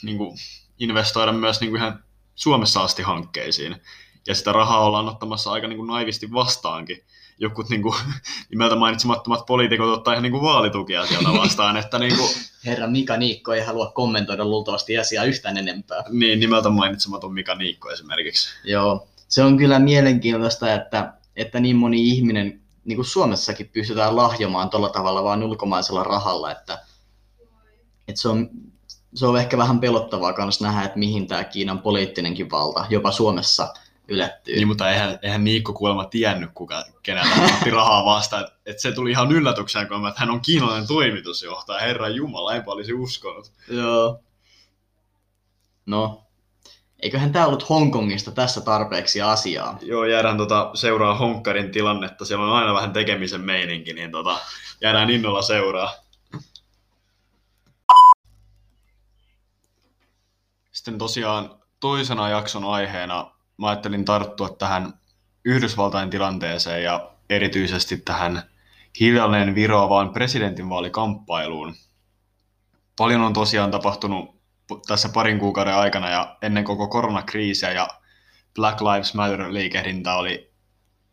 [0.03, 0.37] niin kuin
[0.79, 2.03] investoida myös niin kuin ihan
[2.35, 3.75] Suomessa asti hankkeisiin.
[4.27, 7.03] Ja sitä rahaa ollaan ottamassa aika niin kuin naivisti vastaankin.
[7.39, 7.95] Jokut niin kuin,
[8.51, 11.77] nimeltä mainitsemattomat poliitikot ottaa ihan niin kuin vaalitukia sieltä vastaan.
[11.77, 12.29] Että niin kuin...
[12.65, 16.03] Herra Mika Niikko ei halua kommentoida luultavasti asiaa yhtään enempää.
[16.09, 18.49] Niin, nimeltä mainitsematon Mika Niikko esimerkiksi.
[18.63, 24.69] Joo, se on kyllä mielenkiintoista, että, että niin moni ihminen, niin kuin Suomessakin pystytään lahjomaan
[24.69, 26.79] tuolla tavalla vaan ulkomaisella rahalla, että,
[28.07, 28.49] että se, on,
[29.13, 33.73] se on ehkä vähän pelottavaa myös nähdä, että mihin tämä Kiinan poliittinenkin valta jopa Suomessa
[34.07, 34.55] ylettyy.
[34.55, 38.43] Niin, mutta eihän, eihän Niikko kuulemma tiennyt, kuka, kenellä otti rahaa vastaan.
[38.43, 41.79] Että et se tuli ihan yllätykseen, kun että hän on kiinalainen toimitusjohtaja.
[41.79, 43.51] Herra Jumala, enpä olisi uskonut.
[43.69, 44.19] Joo.
[45.85, 46.27] No,
[46.99, 49.77] Eiköhän tämä ollut Hongkongista tässä tarpeeksi asiaa.
[49.81, 52.25] Joo, jäädään tota, seuraa Honkkarin tilannetta.
[52.25, 54.39] Siellä on aina vähän tekemisen meininki, niin tota,
[54.81, 55.93] jäädään innolla seuraa.
[60.71, 64.93] Sitten tosiaan toisena jakson aiheena mä ajattelin tarttua tähän
[65.45, 68.43] Yhdysvaltain tilanteeseen ja erityisesti tähän
[68.99, 71.75] hiljalleen viroavaan presidentinvaalikamppailuun.
[72.97, 74.37] Paljon on tosiaan tapahtunut
[74.87, 77.87] tässä parin kuukauden aikana ja ennen koko koronakriisiä ja
[78.55, 80.53] Black Lives Matter-liikehdintä oli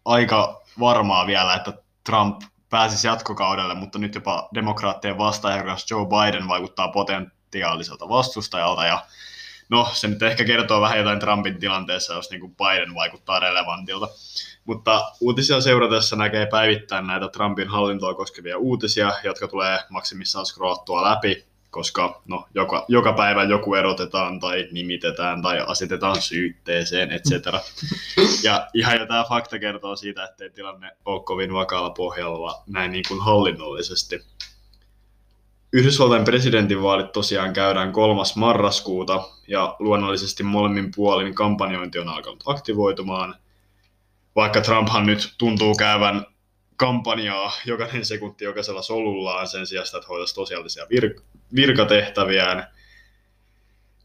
[0.05, 1.73] aika varmaa vielä, että
[2.05, 9.07] Trump pääsisi jatkokaudelle, mutta nyt jopa demokraattien vastaajakas Joe Biden vaikuttaa potentiaaliselta vastustajalta ja
[9.75, 14.09] no se nyt ehkä kertoo vähän jotain Trumpin tilanteessa, jos niin kuin Biden vaikuttaa relevantilta.
[14.65, 21.45] Mutta uutisia seuratessa näkee päivittäin näitä Trumpin hallintoa koskevia uutisia, jotka tulee maksimissaan scrollattua läpi
[21.71, 27.31] koska no, joka, joka päivä joku erotetaan tai nimitetään tai asetetaan syytteeseen, etc.
[28.43, 33.05] Ja ihan jo tämä fakta kertoo siitä, ettei tilanne ole kovin vakaalla pohjalla näin niin
[33.09, 34.25] kuin hallinnollisesti.
[35.75, 38.23] Yhdysvaltain presidentinvaalit tosiaan käydään 3.
[38.37, 43.35] marraskuuta ja luonnollisesti molemmin puolin kampanjointi on alkanut aktivoitumaan.
[44.37, 46.27] vaikka Trumphan nyt tuntuu käyvän
[46.77, 51.23] kampanjaa jokainen sekunti jokaisella solullaan sen sijaan, että hoitaisi tosiaalisia vir-
[51.55, 52.67] virkatehtäviään.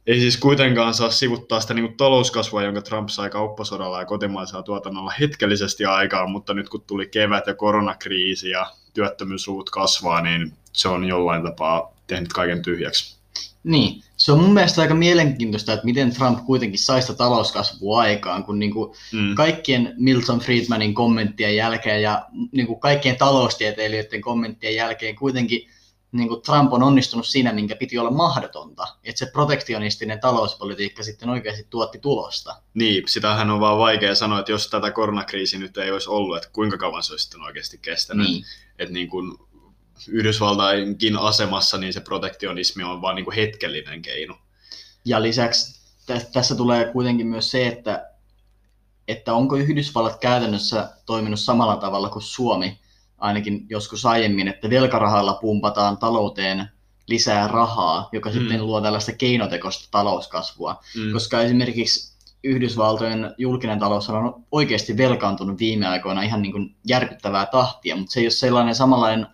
[0.09, 5.13] Ei siis kuitenkaan saa sivuttaa sitä niin talouskasvua, jonka Trump sai kauppasodalla ja kotimaisella tuotannolla
[5.19, 11.05] hetkellisesti aikaan, mutta nyt kun tuli kevät ja koronakriisi ja työttömyysluvut kasvaa, niin se on
[11.05, 13.17] jollain tapaa tehnyt kaiken tyhjäksi.
[13.63, 18.43] Niin, se on mun mielestä aika mielenkiintoista, että miten Trump kuitenkin sai sitä talouskasvua aikaan,
[18.43, 19.35] kun niin kuin mm.
[19.35, 25.69] kaikkien Milton Friedmanin kommenttien jälkeen ja niin kuin kaikkien taloustieteilijöiden kommenttien jälkeen kuitenkin
[26.11, 31.29] niin kuin Trump on onnistunut siinä, minkä piti olla mahdotonta, että se protektionistinen talouspolitiikka sitten
[31.29, 32.55] oikeasti tuotti tulosta.
[32.73, 36.49] Niin, sitähän on vaan vaikea sanoa, että jos tätä koronakriisiä nyt ei olisi ollut, että
[36.53, 38.27] kuinka kauan se olisi sitten oikeasti kestänyt.
[38.27, 38.45] Niin.
[38.79, 39.37] Että niin kuin
[40.07, 44.37] Yhdysvaltainkin asemassa, niin se protektionismi on vain niin hetkellinen keino.
[45.05, 45.79] Ja lisäksi
[46.33, 48.09] tässä tulee kuitenkin myös se, että,
[49.07, 52.79] että onko Yhdysvallat käytännössä toiminut samalla tavalla kuin Suomi,
[53.19, 56.69] ainakin joskus aiemmin, että velkarahalla pumpataan talouteen
[57.07, 58.33] lisää rahaa, joka mm.
[58.33, 60.75] sitten luo tällaista keinotekoista talouskasvua.
[60.97, 61.13] Mm.
[61.13, 62.09] Koska esimerkiksi
[62.43, 68.19] Yhdysvaltojen julkinen talous on oikeasti velkaantunut viime aikoina ihan niin kuin järkyttävää tahtia, mutta se
[68.19, 69.27] ei ole sellainen samanlainen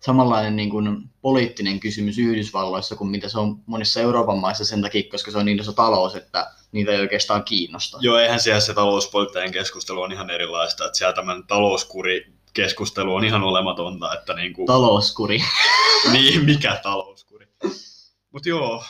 [0.00, 5.10] samanlainen niin kuin poliittinen kysymys Yhdysvalloissa kuin mitä se on monissa Euroopan maissa sen takia,
[5.10, 7.98] koska se on niin iso talous, että niitä ei oikeastaan kiinnosta.
[8.00, 13.24] Joo, eihän siellä se talouspoliittinen keskustelu on ihan erilaista, että siellä tämän talouskuri keskustelu on
[13.24, 14.14] ihan olematonta.
[14.14, 14.66] Että niin kuin...
[14.66, 15.38] Talouskuri.
[16.12, 17.48] niin, mikä talouskuri.
[18.30, 18.84] Mutta joo,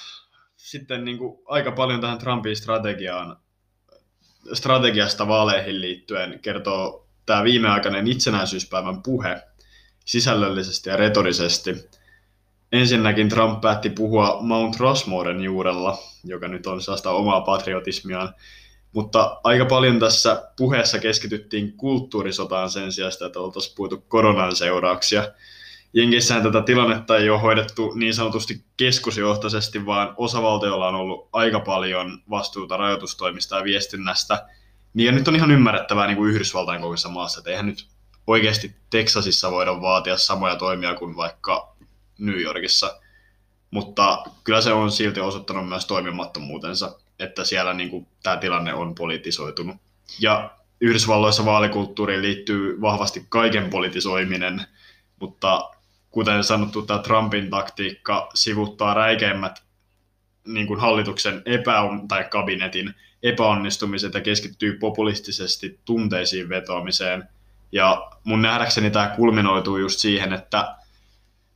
[0.57, 3.37] sitten niin kuin aika paljon tähän Trumpin strategiaan,
[4.53, 9.43] strategiasta vaaleihin liittyen kertoo tämä viimeaikainen itsenäisyyspäivän puhe,
[10.05, 11.89] sisällöllisesti ja retorisesti.
[12.73, 18.35] Ensinnäkin Trump päätti puhua Mount Rushmoren juurella, joka nyt on sellaista omaa patriotismiaan,
[18.99, 25.33] mutta aika paljon tässä puheessa keskityttiin kulttuurisotaan sen sijaan, että oltaisiin puhuttu koronan seurauksia.
[25.93, 32.23] Jenkissähän tätä tilannetta ei ole hoidettu niin sanotusti keskusjohtaisesti, vaan osavaltiolla on ollut aika paljon
[32.31, 34.47] vastuuta rajoitustoimista ja viestinnästä.
[34.95, 37.87] Niin ja nyt on ihan ymmärrettävää niin kuin Yhdysvaltain kokoisessa maassa, että eihän nyt
[38.27, 41.77] oikeasti Texasissa voida vaatia samoja toimia kuin vaikka
[42.19, 43.01] New Yorkissa.
[43.71, 48.95] Mutta kyllä se on silti osoittanut myös toimimattomuutensa, että siellä niin kuin, tämä tilanne on
[48.95, 49.77] politisoitunut.
[50.21, 50.51] Ja
[50.81, 54.63] Yhdysvalloissa vaalikulttuuriin liittyy vahvasti kaiken politisoiminen,
[55.21, 55.71] mutta
[56.11, 59.63] kuten sanottu, tämä Trumpin taktiikka sivuttaa räikeimmät
[60.47, 67.25] niin kuin hallituksen epäon, tai kabinetin epäonnistumiset ja keskittyy populistisesti tunteisiin vetoamiseen–
[67.73, 70.77] ja mun nähdäkseni tämä kulminoituu just siihen, että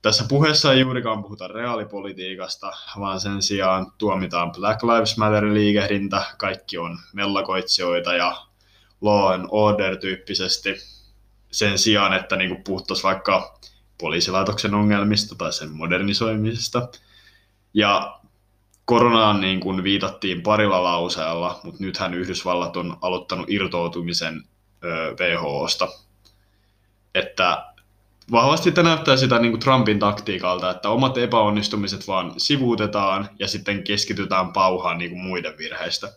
[0.03, 6.99] tässä puheessa ei juurikaan puhuta reaalipolitiikasta, vaan sen sijaan tuomitaan Black Lives Matter-liikehdintä, kaikki on
[7.13, 8.37] mellakoitsijoita ja
[9.01, 10.75] law and order tyyppisesti
[11.51, 13.59] sen sijaan, että niin puhuttaisiin vaikka
[14.01, 16.89] poliisilaitoksen ongelmista tai sen modernisoimisesta.
[17.75, 18.21] Ja
[18.85, 24.43] koronaan niin kuin viitattiin parilla lauseella, mutta nythän Yhdysvallat on aloittanut irtoutumisen
[25.21, 25.89] WHOsta.
[27.15, 27.72] Että
[28.31, 33.83] vahvasti tämä näyttää sitä niin kuin Trumpin taktiikalta, että omat epäonnistumiset vaan sivuutetaan ja sitten
[33.83, 36.13] keskitytään pauhaan niin kuin muiden virheistä.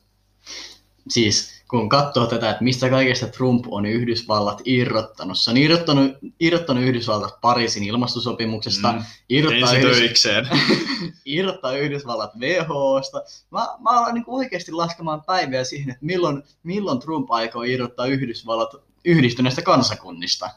[1.09, 5.39] Siis kun katsoo tätä, että mistä kaikesta Trump on Yhdysvallat irrottanut.
[5.39, 10.27] Se on irrottanut, irrottanut Yhdysvallat Pariisin ilmastosopimuksesta, mm, irrottaa, Yhdys...
[11.25, 13.21] irrottaa Yhdysvallat WHOsta.
[13.51, 18.75] Mä, mä alan niin oikeasti laskemaan päiviä siihen, että milloin, milloin Trump aikoo irrottaa Yhdysvallat
[19.05, 20.49] yhdistyneistä kansakunnista.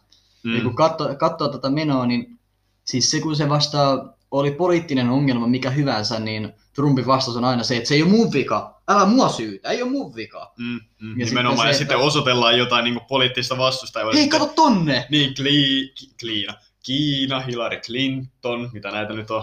[0.43, 0.57] Mm.
[0.57, 2.39] Ja kun katsoo, katsoo tätä menoa, niin
[2.85, 7.63] siis se kun se vastaa oli poliittinen ongelma mikä hyvänsä, niin Trumpin vastaus on aina
[7.63, 8.81] se, että se ei ole mun vika.
[8.89, 10.53] Älä mua syytä, ei ole mun vika.
[10.59, 14.01] Mm, mm, ja nimenomaan, sitten, ja sitten osoitellaan jotain niin poliittista vastusta.
[14.01, 15.07] Hei, sitten, kato tonne!
[15.11, 16.55] Niin, Kli, Kliina.
[16.83, 19.43] Kiina, Hillary Clinton, mitä näitä nyt on.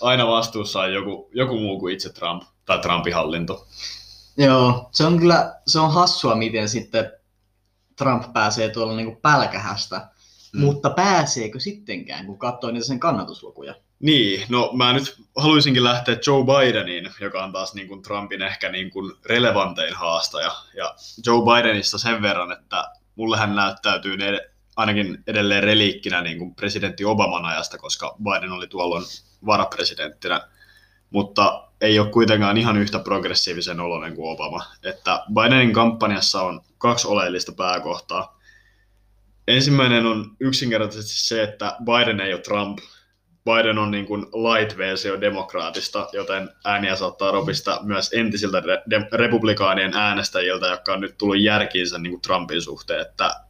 [0.00, 3.66] Aina vastuussa on joku, joku muu kuin itse Trump tai Trumpin hallinto.
[4.36, 7.12] Joo, se on kyllä se on hassua, miten sitten
[7.96, 10.08] Trump pääsee tuolla niin pälkähästä.
[10.52, 10.60] Mm.
[10.60, 13.74] Mutta pääseekö sittenkään, kun katsoo niitä sen kannatuslukuja?
[14.00, 18.68] Niin, no mä nyt haluaisinkin lähteä Joe Bideniin, joka on taas niin kuin Trumpin ehkä
[18.68, 20.52] niin kuin relevantein haastaja.
[20.76, 20.94] Ja
[21.26, 24.40] Joe Bidenista sen verran, että mulle hän näyttäytyy ne,
[24.76, 29.04] ainakin edelleen reliikkinä niin kuin presidentti Obaman ajasta, koska Biden oli tuolloin
[29.46, 30.48] varapresidenttinä.
[31.10, 34.64] Mutta ei ole kuitenkaan ihan yhtä progressiivisen oloinen kuin Obama.
[34.82, 38.38] Että Bidenin kampanjassa on kaksi oleellista pääkohtaa.
[39.52, 42.78] Ensimmäinen on yksinkertaisesti se, että Biden ei ole Trump,
[43.44, 49.94] Biden on niin kuin light-versio demokraatista, joten ääniä saattaa ropista myös entisiltä re- de- republikaanien
[49.94, 53.40] äänestäjiltä, jotka on nyt tullut järkiinsä niin kuin Trumpin suhteen, että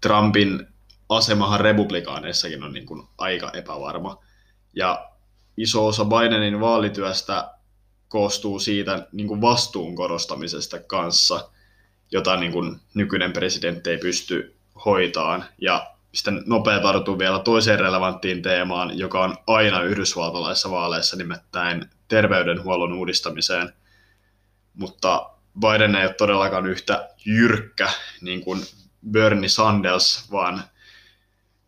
[0.00, 0.66] Trumpin
[1.08, 4.24] asemahan republikaaneissakin on niin kuin aika epävarma.
[4.76, 5.10] Ja
[5.56, 7.50] iso osa Bidenin vaalityöstä
[8.08, 11.50] koostuu siitä niin kuin vastuun korostamisesta kanssa,
[12.12, 15.44] jota niin kuin nykyinen presidentti ei pysty hoitaan.
[15.58, 22.92] Ja sitten nopea tarttuu vielä toiseen relevanttiin teemaan, joka on aina yhdysvaltalaisissa vaaleissa nimittäin terveydenhuollon
[22.92, 23.72] uudistamiseen.
[24.74, 28.60] Mutta Biden ei ole todellakaan yhtä jyrkkä niin kuin
[29.10, 30.62] Bernie Sanders, vaan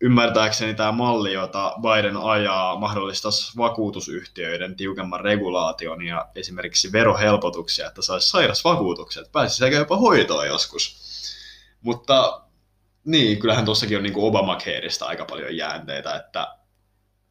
[0.01, 8.29] ymmärtääkseni tämä malli, jota Biden ajaa, mahdollistaisi vakuutusyhtiöiden tiukemman regulaation ja esimerkiksi verohelpotuksia, että saisi
[8.29, 10.97] sairasvakuutukset, pääsisi jopa hoitoon joskus.
[11.81, 12.41] Mutta
[13.07, 16.47] niin, kyllähän tuossakin on niin Obamacareista aika paljon jäänteitä, että,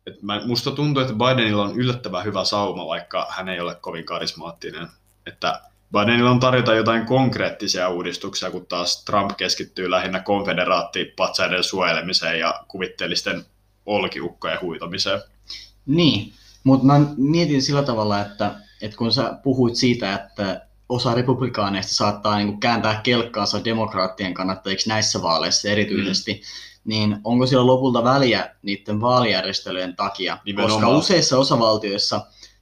[0.06, 4.04] että mä, musta tuntuu, että Bidenilla on yllättävän hyvä sauma, vaikka hän ei ole kovin
[4.04, 4.88] karismaattinen.
[5.26, 5.60] Että
[5.92, 13.44] Bidenilla on tarjota jotain konkreettisia uudistuksia, kun taas Trump keskittyy lähinnä konfederaattipatsaiden suojelemiseen ja kuvitteellisten
[13.86, 15.20] olkiukkojen huitamiseen.
[15.86, 16.32] Niin,
[16.64, 22.36] mutta mä mietin sillä tavalla, että, että kun sä puhuit siitä, että osa republikaaneista saattaa
[22.36, 26.40] niin kuin kääntää kelkkaansa demokraattien kannattajiksi näissä vaaleissa erityisesti, mm.
[26.84, 30.38] niin onko siellä lopulta väliä niiden vaalijärjestelyjen takia?
[30.44, 30.80] Nimenomaan.
[30.80, 32.20] Koska useissa osavaltioissa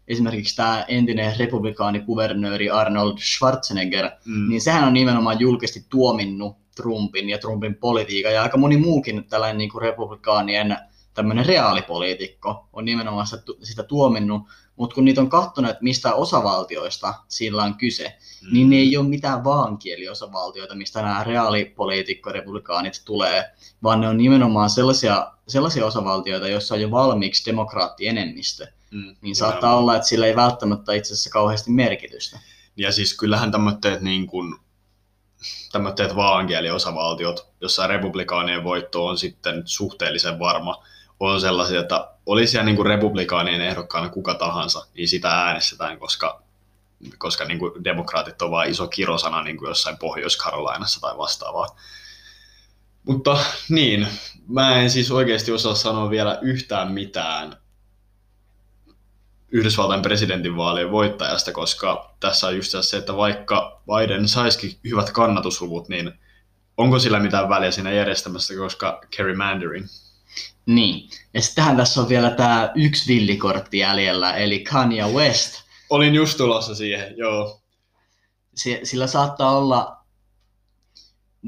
[0.08, 4.48] esimerkiksi tämä entinen republikaanikuvernööri Arnold Schwarzenegger, mm.
[4.48, 9.58] niin sehän on nimenomaan julkisesti tuominnut Trumpin ja Trumpin politiikan, ja aika moni muukin tällainen
[9.58, 10.76] niin kuin republikaanien
[11.14, 14.42] tämmöinen reaalipoliitikko on nimenomaan sitä, sitä tuominnut,
[14.76, 18.52] mutta kun niitä on katsonut, että mistä osavaltioista sillä on kyse, mm.
[18.52, 23.50] niin ne ei ole mitään vaankieliosavaltioita, mistä nämä reaalipoliitikko-republikaanit tulee,
[23.82, 28.66] vaan ne on nimenomaan sellaisia, sellaisia osavaltioita, joissa on jo valmiiksi demokraattienemmistö.
[28.90, 29.16] Mm.
[29.20, 29.76] Niin saattaa ja...
[29.76, 32.38] olla, että sillä ei välttämättä itse asiassa kauheasti merkitystä.
[32.76, 34.54] Ja siis kyllähän tämmöiset niin kuin
[35.72, 40.84] tämmöiset vaankieliosavaltiot, jossa republikaanien voitto on sitten suhteellisen varma,
[41.32, 46.42] on sellaisia, että olisi siellä niin kuin republikaanien ehdokkaana kuka tahansa, niin sitä äänestetään, koska,
[47.18, 51.76] koska niin kuin demokraatit on vain iso kirosana niin kuin jossain Pohjois-Karolainassa tai vastaavaa.
[53.02, 54.06] Mutta niin,
[54.48, 57.56] mä en siis oikeasti osaa sanoa vielä yhtään mitään
[59.48, 66.12] Yhdysvaltain presidentinvaalien voittajasta, koska tässä on just se, että vaikka Biden saisikin hyvät kannatusluvut, niin
[66.76, 69.88] onko sillä mitään väliä siinä järjestämässä, koska Kerry Mandarin
[70.66, 71.10] niin.
[71.34, 75.64] Ja sittenhän tässä on vielä tämä yksi villikortti jäljellä, eli Kanye West.
[75.90, 77.60] Olin just tulossa siihen, joo.
[78.82, 79.96] Sillä saattaa olla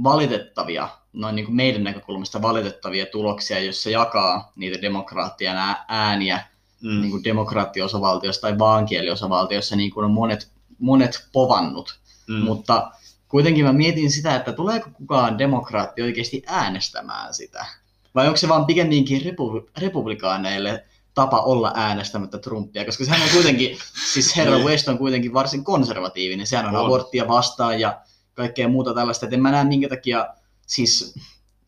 [0.03, 5.57] valitettavia, noin niin kuin meidän näkökulmasta valitettavia tuloksia, jos se jakaa niitä demokraattien
[5.89, 6.47] ääniä
[6.83, 7.01] mm.
[7.01, 11.99] niin kuin demokraattiosavaltiossa tai vaankieliosavaltiossa, niin kuin on monet, monet povannut.
[12.29, 12.45] Mm.
[12.45, 12.91] Mutta
[13.29, 17.67] kuitenkin mä mietin sitä, että tuleeko kukaan demokraatti oikeasti äänestämään sitä.
[18.17, 23.79] Vai onko se vaan pikemminkin repu- republikaaneille tapa olla äänestämättä Trumpia, koska sehän on kuitenkin,
[24.13, 24.67] siis herra niin.
[24.67, 26.85] West on kuitenkin varsin konservatiivinen, sehän on, on.
[26.85, 28.01] aborttia vastaan ja
[28.35, 30.29] kaikkea muuta tällaista, että en mä näe minkä takia,
[30.67, 31.15] siis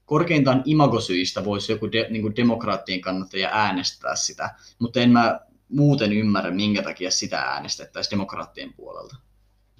[0.04, 6.50] korkeintaan imagosyistä voisi joku de, niin demokraattien kannattaja äänestää sitä, mutta en mä muuten ymmärrä,
[6.50, 9.16] minkä takia sitä äänestettäisiin demokraattien puolelta.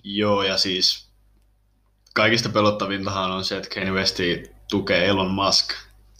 [0.04, 1.08] Joo, ja siis
[2.14, 4.18] kaikista pelottavintahan on se, että Kanye West
[4.70, 5.68] tukee Elon Musk,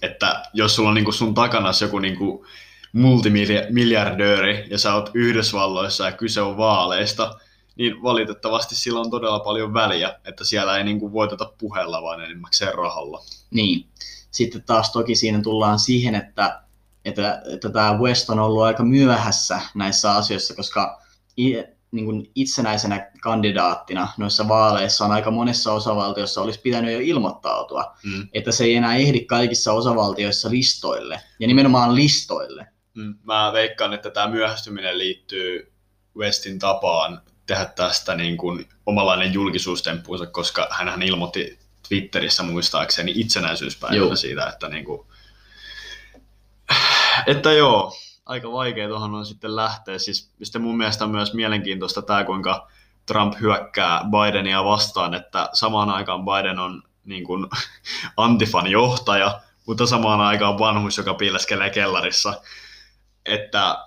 [0.02, 2.46] että jos sulla on niin kuin sun takana joku niin kuin
[2.92, 7.38] multimiljardööri ja sä oot Yhdysvalloissa ja kyse on vaaleista,
[7.76, 12.24] niin valitettavasti sillä on todella paljon väliä, että siellä ei niin kuin voiteta puheella, vaan
[12.24, 13.24] enimmäkseen rahalla.
[13.50, 13.88] Niin.
[14.30, 16.62] Sitten taas toki siinä tullaan siihen, että,
[17.04, 21.02] että, että tämä West on ollut aika myöhässä näissä asioissa, koska
[21.92, 28.28] niin kuin itsenäisenä kandidaattina noissa vaaleissa on aika monessa osavaltiossa olisi pitänyt jo ilmoittautua, mm.
[28.32, 32.66] että se ei enää ehdi kaikissa osavaltioissa listoille, ja nimenomaan listoille.
[32.94, 33.14] Mm.
[33.22, 35.72] Mä veikkaan, että tämä myöhästyminen liittyy
[36.16, 44.46] Westin tapaan tehdä tästä niin kuin omalainen julkisuustemppuunsa, koska hän ilmoitti Twitterissä muistaakseni itsenäisyyspäivänä siitä,
[44.46, 45.06] että, niin kuin,
[47.26, 47.92] että joo,
[48.28, 49.98] aika vaikea tuohon on sitten lähteä.
[49.98, 52.68] Siis, sitten mun mielestä on myös mielenkiintoista tämä, kuinka
[53.06, 57.46] Trump hyökkää Bidenia vastaan, että samaan aikaan Biden on niin kuin,
[58.16, 62.40] antifan johtaja, mutta samaan aikaan vanhus, joka piileskelee kellarissa.
[63.26, 63.78] Että,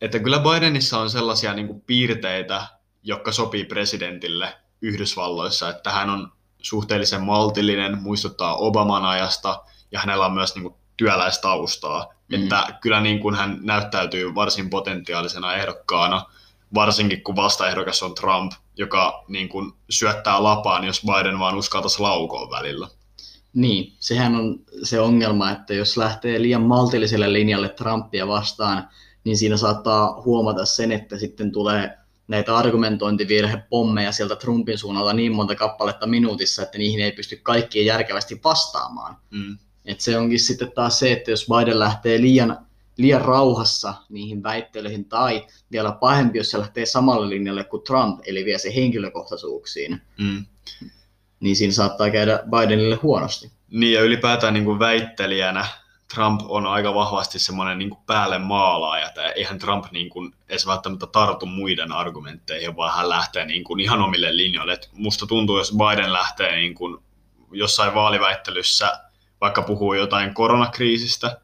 [0.00, 2.66] että kyllä Bidenissa on sellaisia niin kuin, piirteitä,
[3.02, 10.32] jotka sopii presidentille Yhdysvalloissa, että hän on suhteellisen maltillinen, muistuttaa Obaman ajasta, ja hänellä on
[10.32, 12.14] myös niin kuin, työläistaustaa.
[12.28, 12.42] Mm.
[12.42, 16.26] Että kyllä niin kuin hän näyttäytyy varsin potentiaalisena ehdokkaana,
[16.74, 22.50] varsinkin kun vastaehdokas on Trump, joka niin kuin syöttää lapaan, jos Biden vaan uskaltaisi laukoa
[22.50, 22.88] välillä.
[23.54, 28.88] Niin, sehän on se ongelma, että jos lähtee liian maltilliselle linjalle Trumpia vastaan,
[29.24, 31.98] niin siinä saattaa huomata sen, että sitten tulee
[32.28, 38.40] näitä argumentointivirhepommeja sieltä Trumpin suunnalta niin monta kappaletta minuutissa, että niihin ei pysty kaikkien järkevästi
[38.44, 39.16] vastaamaan.
[39.30, 39.58] Mm.
[39.84, 42.58] Et se onkin sitten taas se, että jos Biden lähtee liian,
[42.96, 48.44] liian rauhassa niihin väittelyihin, tai vielä pahempi, jos se lähtee samalle linjalle kuin Trump, eli
[48.44, 50.44] vie se henkilökohtaisuuksiin, Mm.
[51.40, 53.50] niin siinä saattaa käydä Bidenille huonosti.
[53.70, 55.66] Niin ja ylipäätään niin kuin väittelijänä
[56.14, 59.06] Trump on aika vahvasti semmoinen niin kuin päälle maalaaja.
[59.08, 63.80] että eihän Trump niin kuin edes välttämättä tartu muiden argumentteihin, vaan hän lähtee niin kuin
[63.80, 64.72] ihan omille linjoille.
[64.72, 66.98] Et musta tuntuu, jos Biden lähtee niin kuin
[67.52, 69.00] jossain vaaliväittelyssä
[69.40, 71.40] vaikka puhuu jotain koronakriisistä,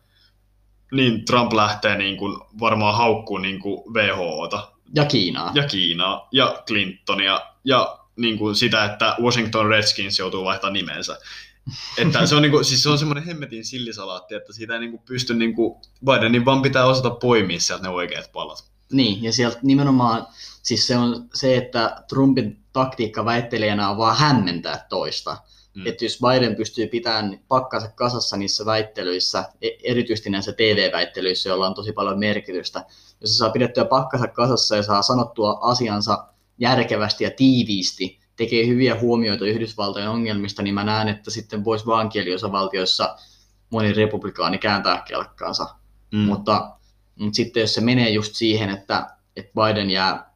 [0.93, 5.51] niin Trump lähtee niin kuin varmaan haukkuun niin kuin WHOta Ja Kiinaa.
[5.55, 11.19] ja Kiinaa ja Clintonia ja niin kuin sitä, että Washington Redskins joutuu vaihtamaan nimensä.
[11.99, 14.91] Että se on, niin kuin, siis se on semmoinen hemmetin sillisalaatti, että siitä ei niin
[14.91, 18.65] kuin pysty, niin kuin, Bidenin vaan pitää osata poimia sieltä ne oikeat palat.
[18.93, 20.27] Niin, ja sieltä nimenomaan,
[20.63, 25.37] siis se on se, että Trumpin taktiikka väittelijänä on vaan hämmentää toista.
[25.77, 25.87] Mm.
[25.87, 31.75] Että jos Biden pystyy pitämään pakkansa kasassa niissä väittelyissä, e- erityisesti näissä TV-väittelyissä, joilla on
[31.75, 32.85] tosi paljon merkitystä,
[33.21, 36.27] jos se saa pidettyä pakkansa kasassa ja saa sanottua asiansa
[36.59, 43.17] järkevästi ja tiiviisti, tekee hyviä huomioita Yhdysvaltojen ongelmista, niin mä näen, että sitten voisi vaankieliosavaltioissa
[43.71, 45.67] moni republikaani kääntää kelkkaansa.
[46.13, 46.19] Mm.
[46.19, 46.71] Mutta,
[47.19, 50.31] mutta sitten jos se menee just siihen, että, että Biden jää,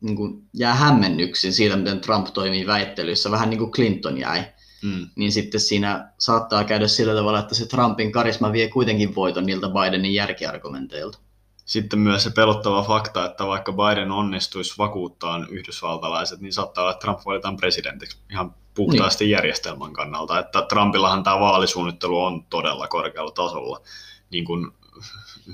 [0.00, 4.44] niin kuin, jää hämmennyksin siitä, miten Trump toimii väittelyissä, vähän niin kuin Clinton jäi,
[4.82, 5.08] Mm.
[5.16, 9.66] niin sitten siinä saattaa käydä sillä tavalla, että se Trumpin karisma vie kuitenkin voiton niiltä
[9.68, 11.18] Bidenin järkiargumenteilta.
[11.64, 17.04] Sitten myös se pelottava fakta, että vaikka Biden onnistuisi vakuuttaa yhdysvaltalaiset, niin saattaa olla, että
[17.04, 19.32] Trump valitaan presidentiksi ihan puhtaasti niin.
[19.32, 20.38] järjestelmän kannalta.
[20.38, 23.80] Että Trumpillahan tämä vaalisuunnittelu on todella korkealla tasolla,
[24.30, 24.70] niin kuin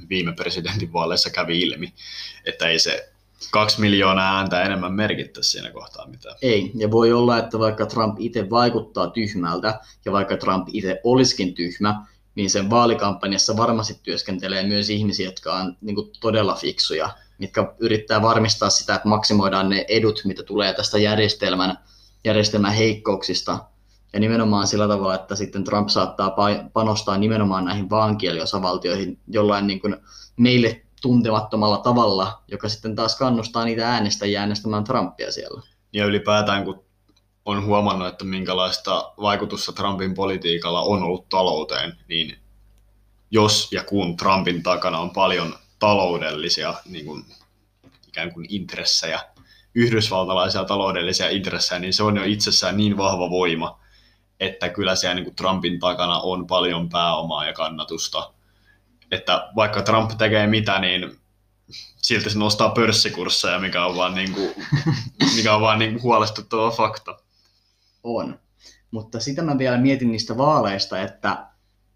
[0.09, 1.93] viime presidentin vaaleissa kävi ilmi,
[2.45, 3.13] että ei se
[3.51, 6.37] kaksi miljoonaa ääntä enemmän merkittäisi siinä kohtaa mitään.
[6.43, 11.55] Ei, ja voi olla, että vaikka Trump itse vaikuttaa tyhmältä, ja vaikka Trump itse olisikin
[11.55, 17.73] tyhmä, niin sen vaalikampanjassa varmasti työskentelee myös ihmisiä, jotka on niin kuin, todella fiksuja, mitkä
[17.79, 21.79] yrittää varmistaa sitä, että maksimoidaan ne edut, mitä tulee tästä järjestelmän,
[22.25, 23.59] järjestelmän heikkouksista.
[24.13, 29.81] Ja nimenomaan sillä tavalla, että sitten Trump saattaa pa- panostaa nimenomaan näihin vaankieliosavaltioihin jollain niin
[29.81, 29.97] kuin
[30.37, 35.63] meille tuntemattomalla tavalla, joka sitten taas kannustaa niitä äänestäjiä äänestämään Trumpia siellä.
[35.93, 36.85] Ja ylipäätään, kun
[37.45, 42.39] on huomannut, että minkälaista vaikutusta Trumpin politiikalla on ollut talouteen, niin
[43.31, 47.25] jos ja kun Trumpin takana on paljon taloudellisia niin kuin,
[48.09, 49.21] ikään kuin intressejä,
[49.75, 53.81] yhdysvaltalaisia taloudellisia intressejä, niin se on jo itsessään niin vahva voima,
[54.41, 58.33] että kyllä siellä niin kuin Trumpin takana on paljon pääomaa ja kannatusta.
[59.11, 61.17] Että vaikka Trump tekee mitä, niin
[61.97, 64.51] silti se nostaa pörssikursseja, mikä on vaan, niin kuin,
[65.37, 67.19] mikä on vaan niin kuin huolestuttava fakta.
[68.05, 68.39] On.
[68.91, 71.47] Mutta sitä mä vielä mietin niistä vaaleista, että,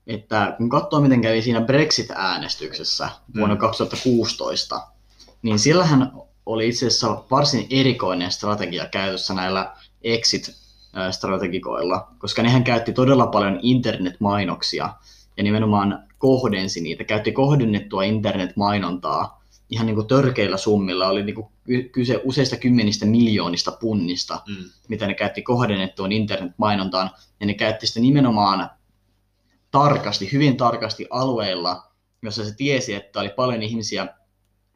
[0.06, 3.60] että kun katsoo miten kävi siinä Brexit-äänestyksessä vuonna Mm.
[3.60, 4.86] 2016,
[5.42, 6.12] niin sillähän
[6.46, 14.94] oli itse asiassa varsin erikoinen strategia käytössä näillä exit-strategikoilla, koska nehän käytti todella paljon internetmainoksia
[15.36, 19.40] ja nimenomaan kohdensi niitä, käytti kohdennettua internetmainontaa
[19.70, 21.46] ihan niin kuin törkeillä summilla, oli niin kuin
[21.92, 24.56] kyse useista kymmenistä miljoonista punnista, Mm.
[24.88, 27.10] mitä ne käytti kohdennettuun internetmainontaan,
[27.40, 28.70] ja ne käytti sitä nimenomaan
[29.70, 31.90] tarkasti, hyvin tarkasti alueilla,
[32.22, 34.06] jossa se tiesi, että oli paljon ihmisiä,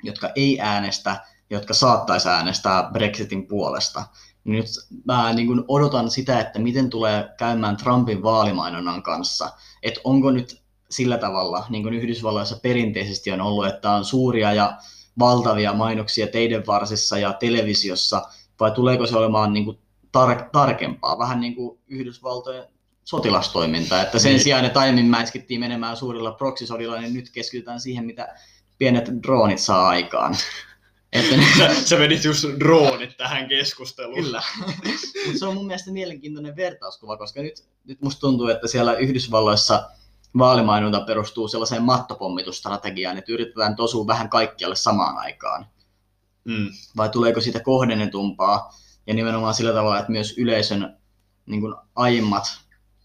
[0.03, 4.05] jotka ei äänestä, jotka saattaisi äänestää Brexitin puolesta.
[4.45, 4.67] Nyt
[5.05, 9.51] mä niin kuin odotan sitä, että miten tulee käymään Trumpin vaalimainonnan kanssa.
[9.83, 14.77] Että onko nyt sillä tavalla, niin kuin Yhdysvalloissa perinteisesti on ollut, että on suuria ja
[15.19, 18.23] valtavia mainoksia teidän varsissa ja televisiossa,
[18.61, 19.79] vai tuleeko se olemaan niin kuin
[20.19, 22.65] tar- tarkempaa, vähän niin kuin Yhdysvaltojen
[23.05, 24.43] sotilastoiminta, että sen Niin.
[24.43, 28.29] sijaan, että aiemmin mäiskittiin menemään suurilla proksisodilla, niin nyt keskitytään siihen, mitä
[28.79, 30.37] pienet droonit saa aikaan.
[31.13, 34.23] Että ne, Sä, sä vedit just droonit tähän keskusteluun.
[34.25, 34.43] Kyllä.
[35.27, 39.91] Mutta se on mun mielestä mielenkiintoinen vertauskuva, koska nyt, nyt musta tuntuu, että siellä Yhdysvalloissa
[40.39, 45.67] vaalimainonta perustuu sellaiseen mattopommitusstrategiaan, että yritetään tosua vähän kaikkialle samaan aikaan.
[46.45, 46.69] Mm.
[46.97, 48.75] Vai tuleeko siitä kohdennetumpaa
[49.07, 50.97] ja nimenomaan sillä tavalla, että myös yleisön
[51.47, 52.45] niin kuin aiemmat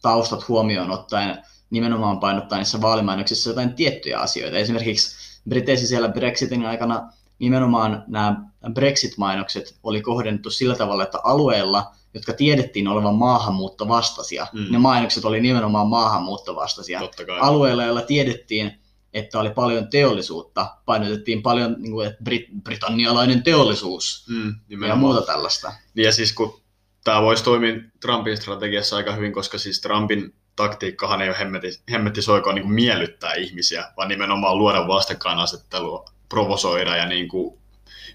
[0.01, 4.57] taustat huomioon ottaen nimenomaan painottaa niissä vaalimainoksissa jotain tiettyjä asioita.
[4.57, 5.15] Esimerkiksi
[5.49, 8.35] Briteissä siellä Brexitin aikana nimenomaan nämä
[8.73, 14.71] Brexit-mainokset oli kohdennettu sillä tavalla, että alueella, jotka tiedettiin olevan maahanmuuttovastaisia, mm.
[14.71, 17.01] ne mainokset oli nimenomaan maahanmuuttovastaisia.
[17.41, 18.79] Alueella, joilla tiedettiin,
[19.13, 24.55] että oli paljon teollisuutta, painotettiin paljon niin kuin, että brit- britannialainen teollisuus mm,
[24.87, 25.73] ja muuta tällaista.
[25.93, 26.61] Niin ja siis kun
[27.03, 32.21] tämä voisi toimia Trumpin strategiassa aika hyvin, koska siis Trumpin taktiikkahan ei ole hemmetti, hemmetti
[32.21, 37.58] soikoa niin miellyttää ihmisiä, vaan nimenomaan luoda vastakkainasettelua, provosoida ja niin kuin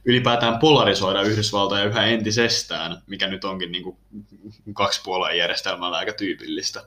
[0.04, 3.96] ylipäätään polarisoida Yhdysvaltoja yhä entisestään, mikä nyt onkin niin kuin
[4.72, 6.82] kaksi puolueen järjestelmällä aika tyypillistä.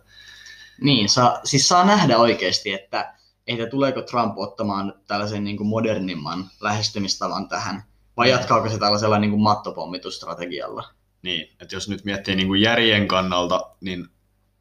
[0.81, 3.13] Niin, saa, siis saa nähdä oikeasti, että,
[3.47, 7.83] että tuleeko Trump ottamaan tällaisen niin kuin modernimman lähestymistavan tähän,
[8.17, 10.89] vai jatkaako se tällaisella niin kuin mattopommitusstrategialla?
[11.21, 14.07] Niin, että jos nyt miettii niin kuin järjen kannalta, niin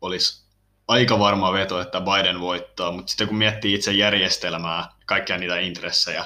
[0.01, 0.47] olisi
[0.89, 6.25] aika varma veto, että Biden voittaa, mutta sitten kun miettii itse järjestelmää, kaikkia niitä intressejä,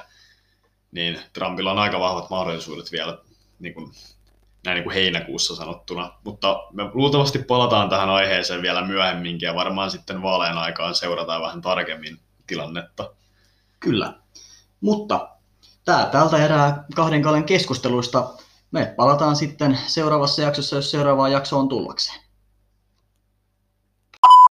[0.92, 3.18] niin Trumpilla on aika vahvat mahdollisuudet vielä
[3.58, 3.92] niin kuin,
[4.64, 6.12] näin niin kuin heinäkuussa sanottuna.
[6.24, 11.62] Mutta me luultavasti palataan tähän aiheeseen vielä myöhemminkin ja varmaan sitten vaaleen aikaan seurataan vähän
[11.62, 13.14] tarkemmin tilannetta.
[13.80, 14.14] Kyllä.
[14.80, 15.28] Mutta
[15.84, 18.34] tämä tältä erää kahden kallen keskusteluista.
[18.70, 22.29] Me palataan sitten seuraavassa jaksossa, jos seuraavaan jaksoon tullakseen.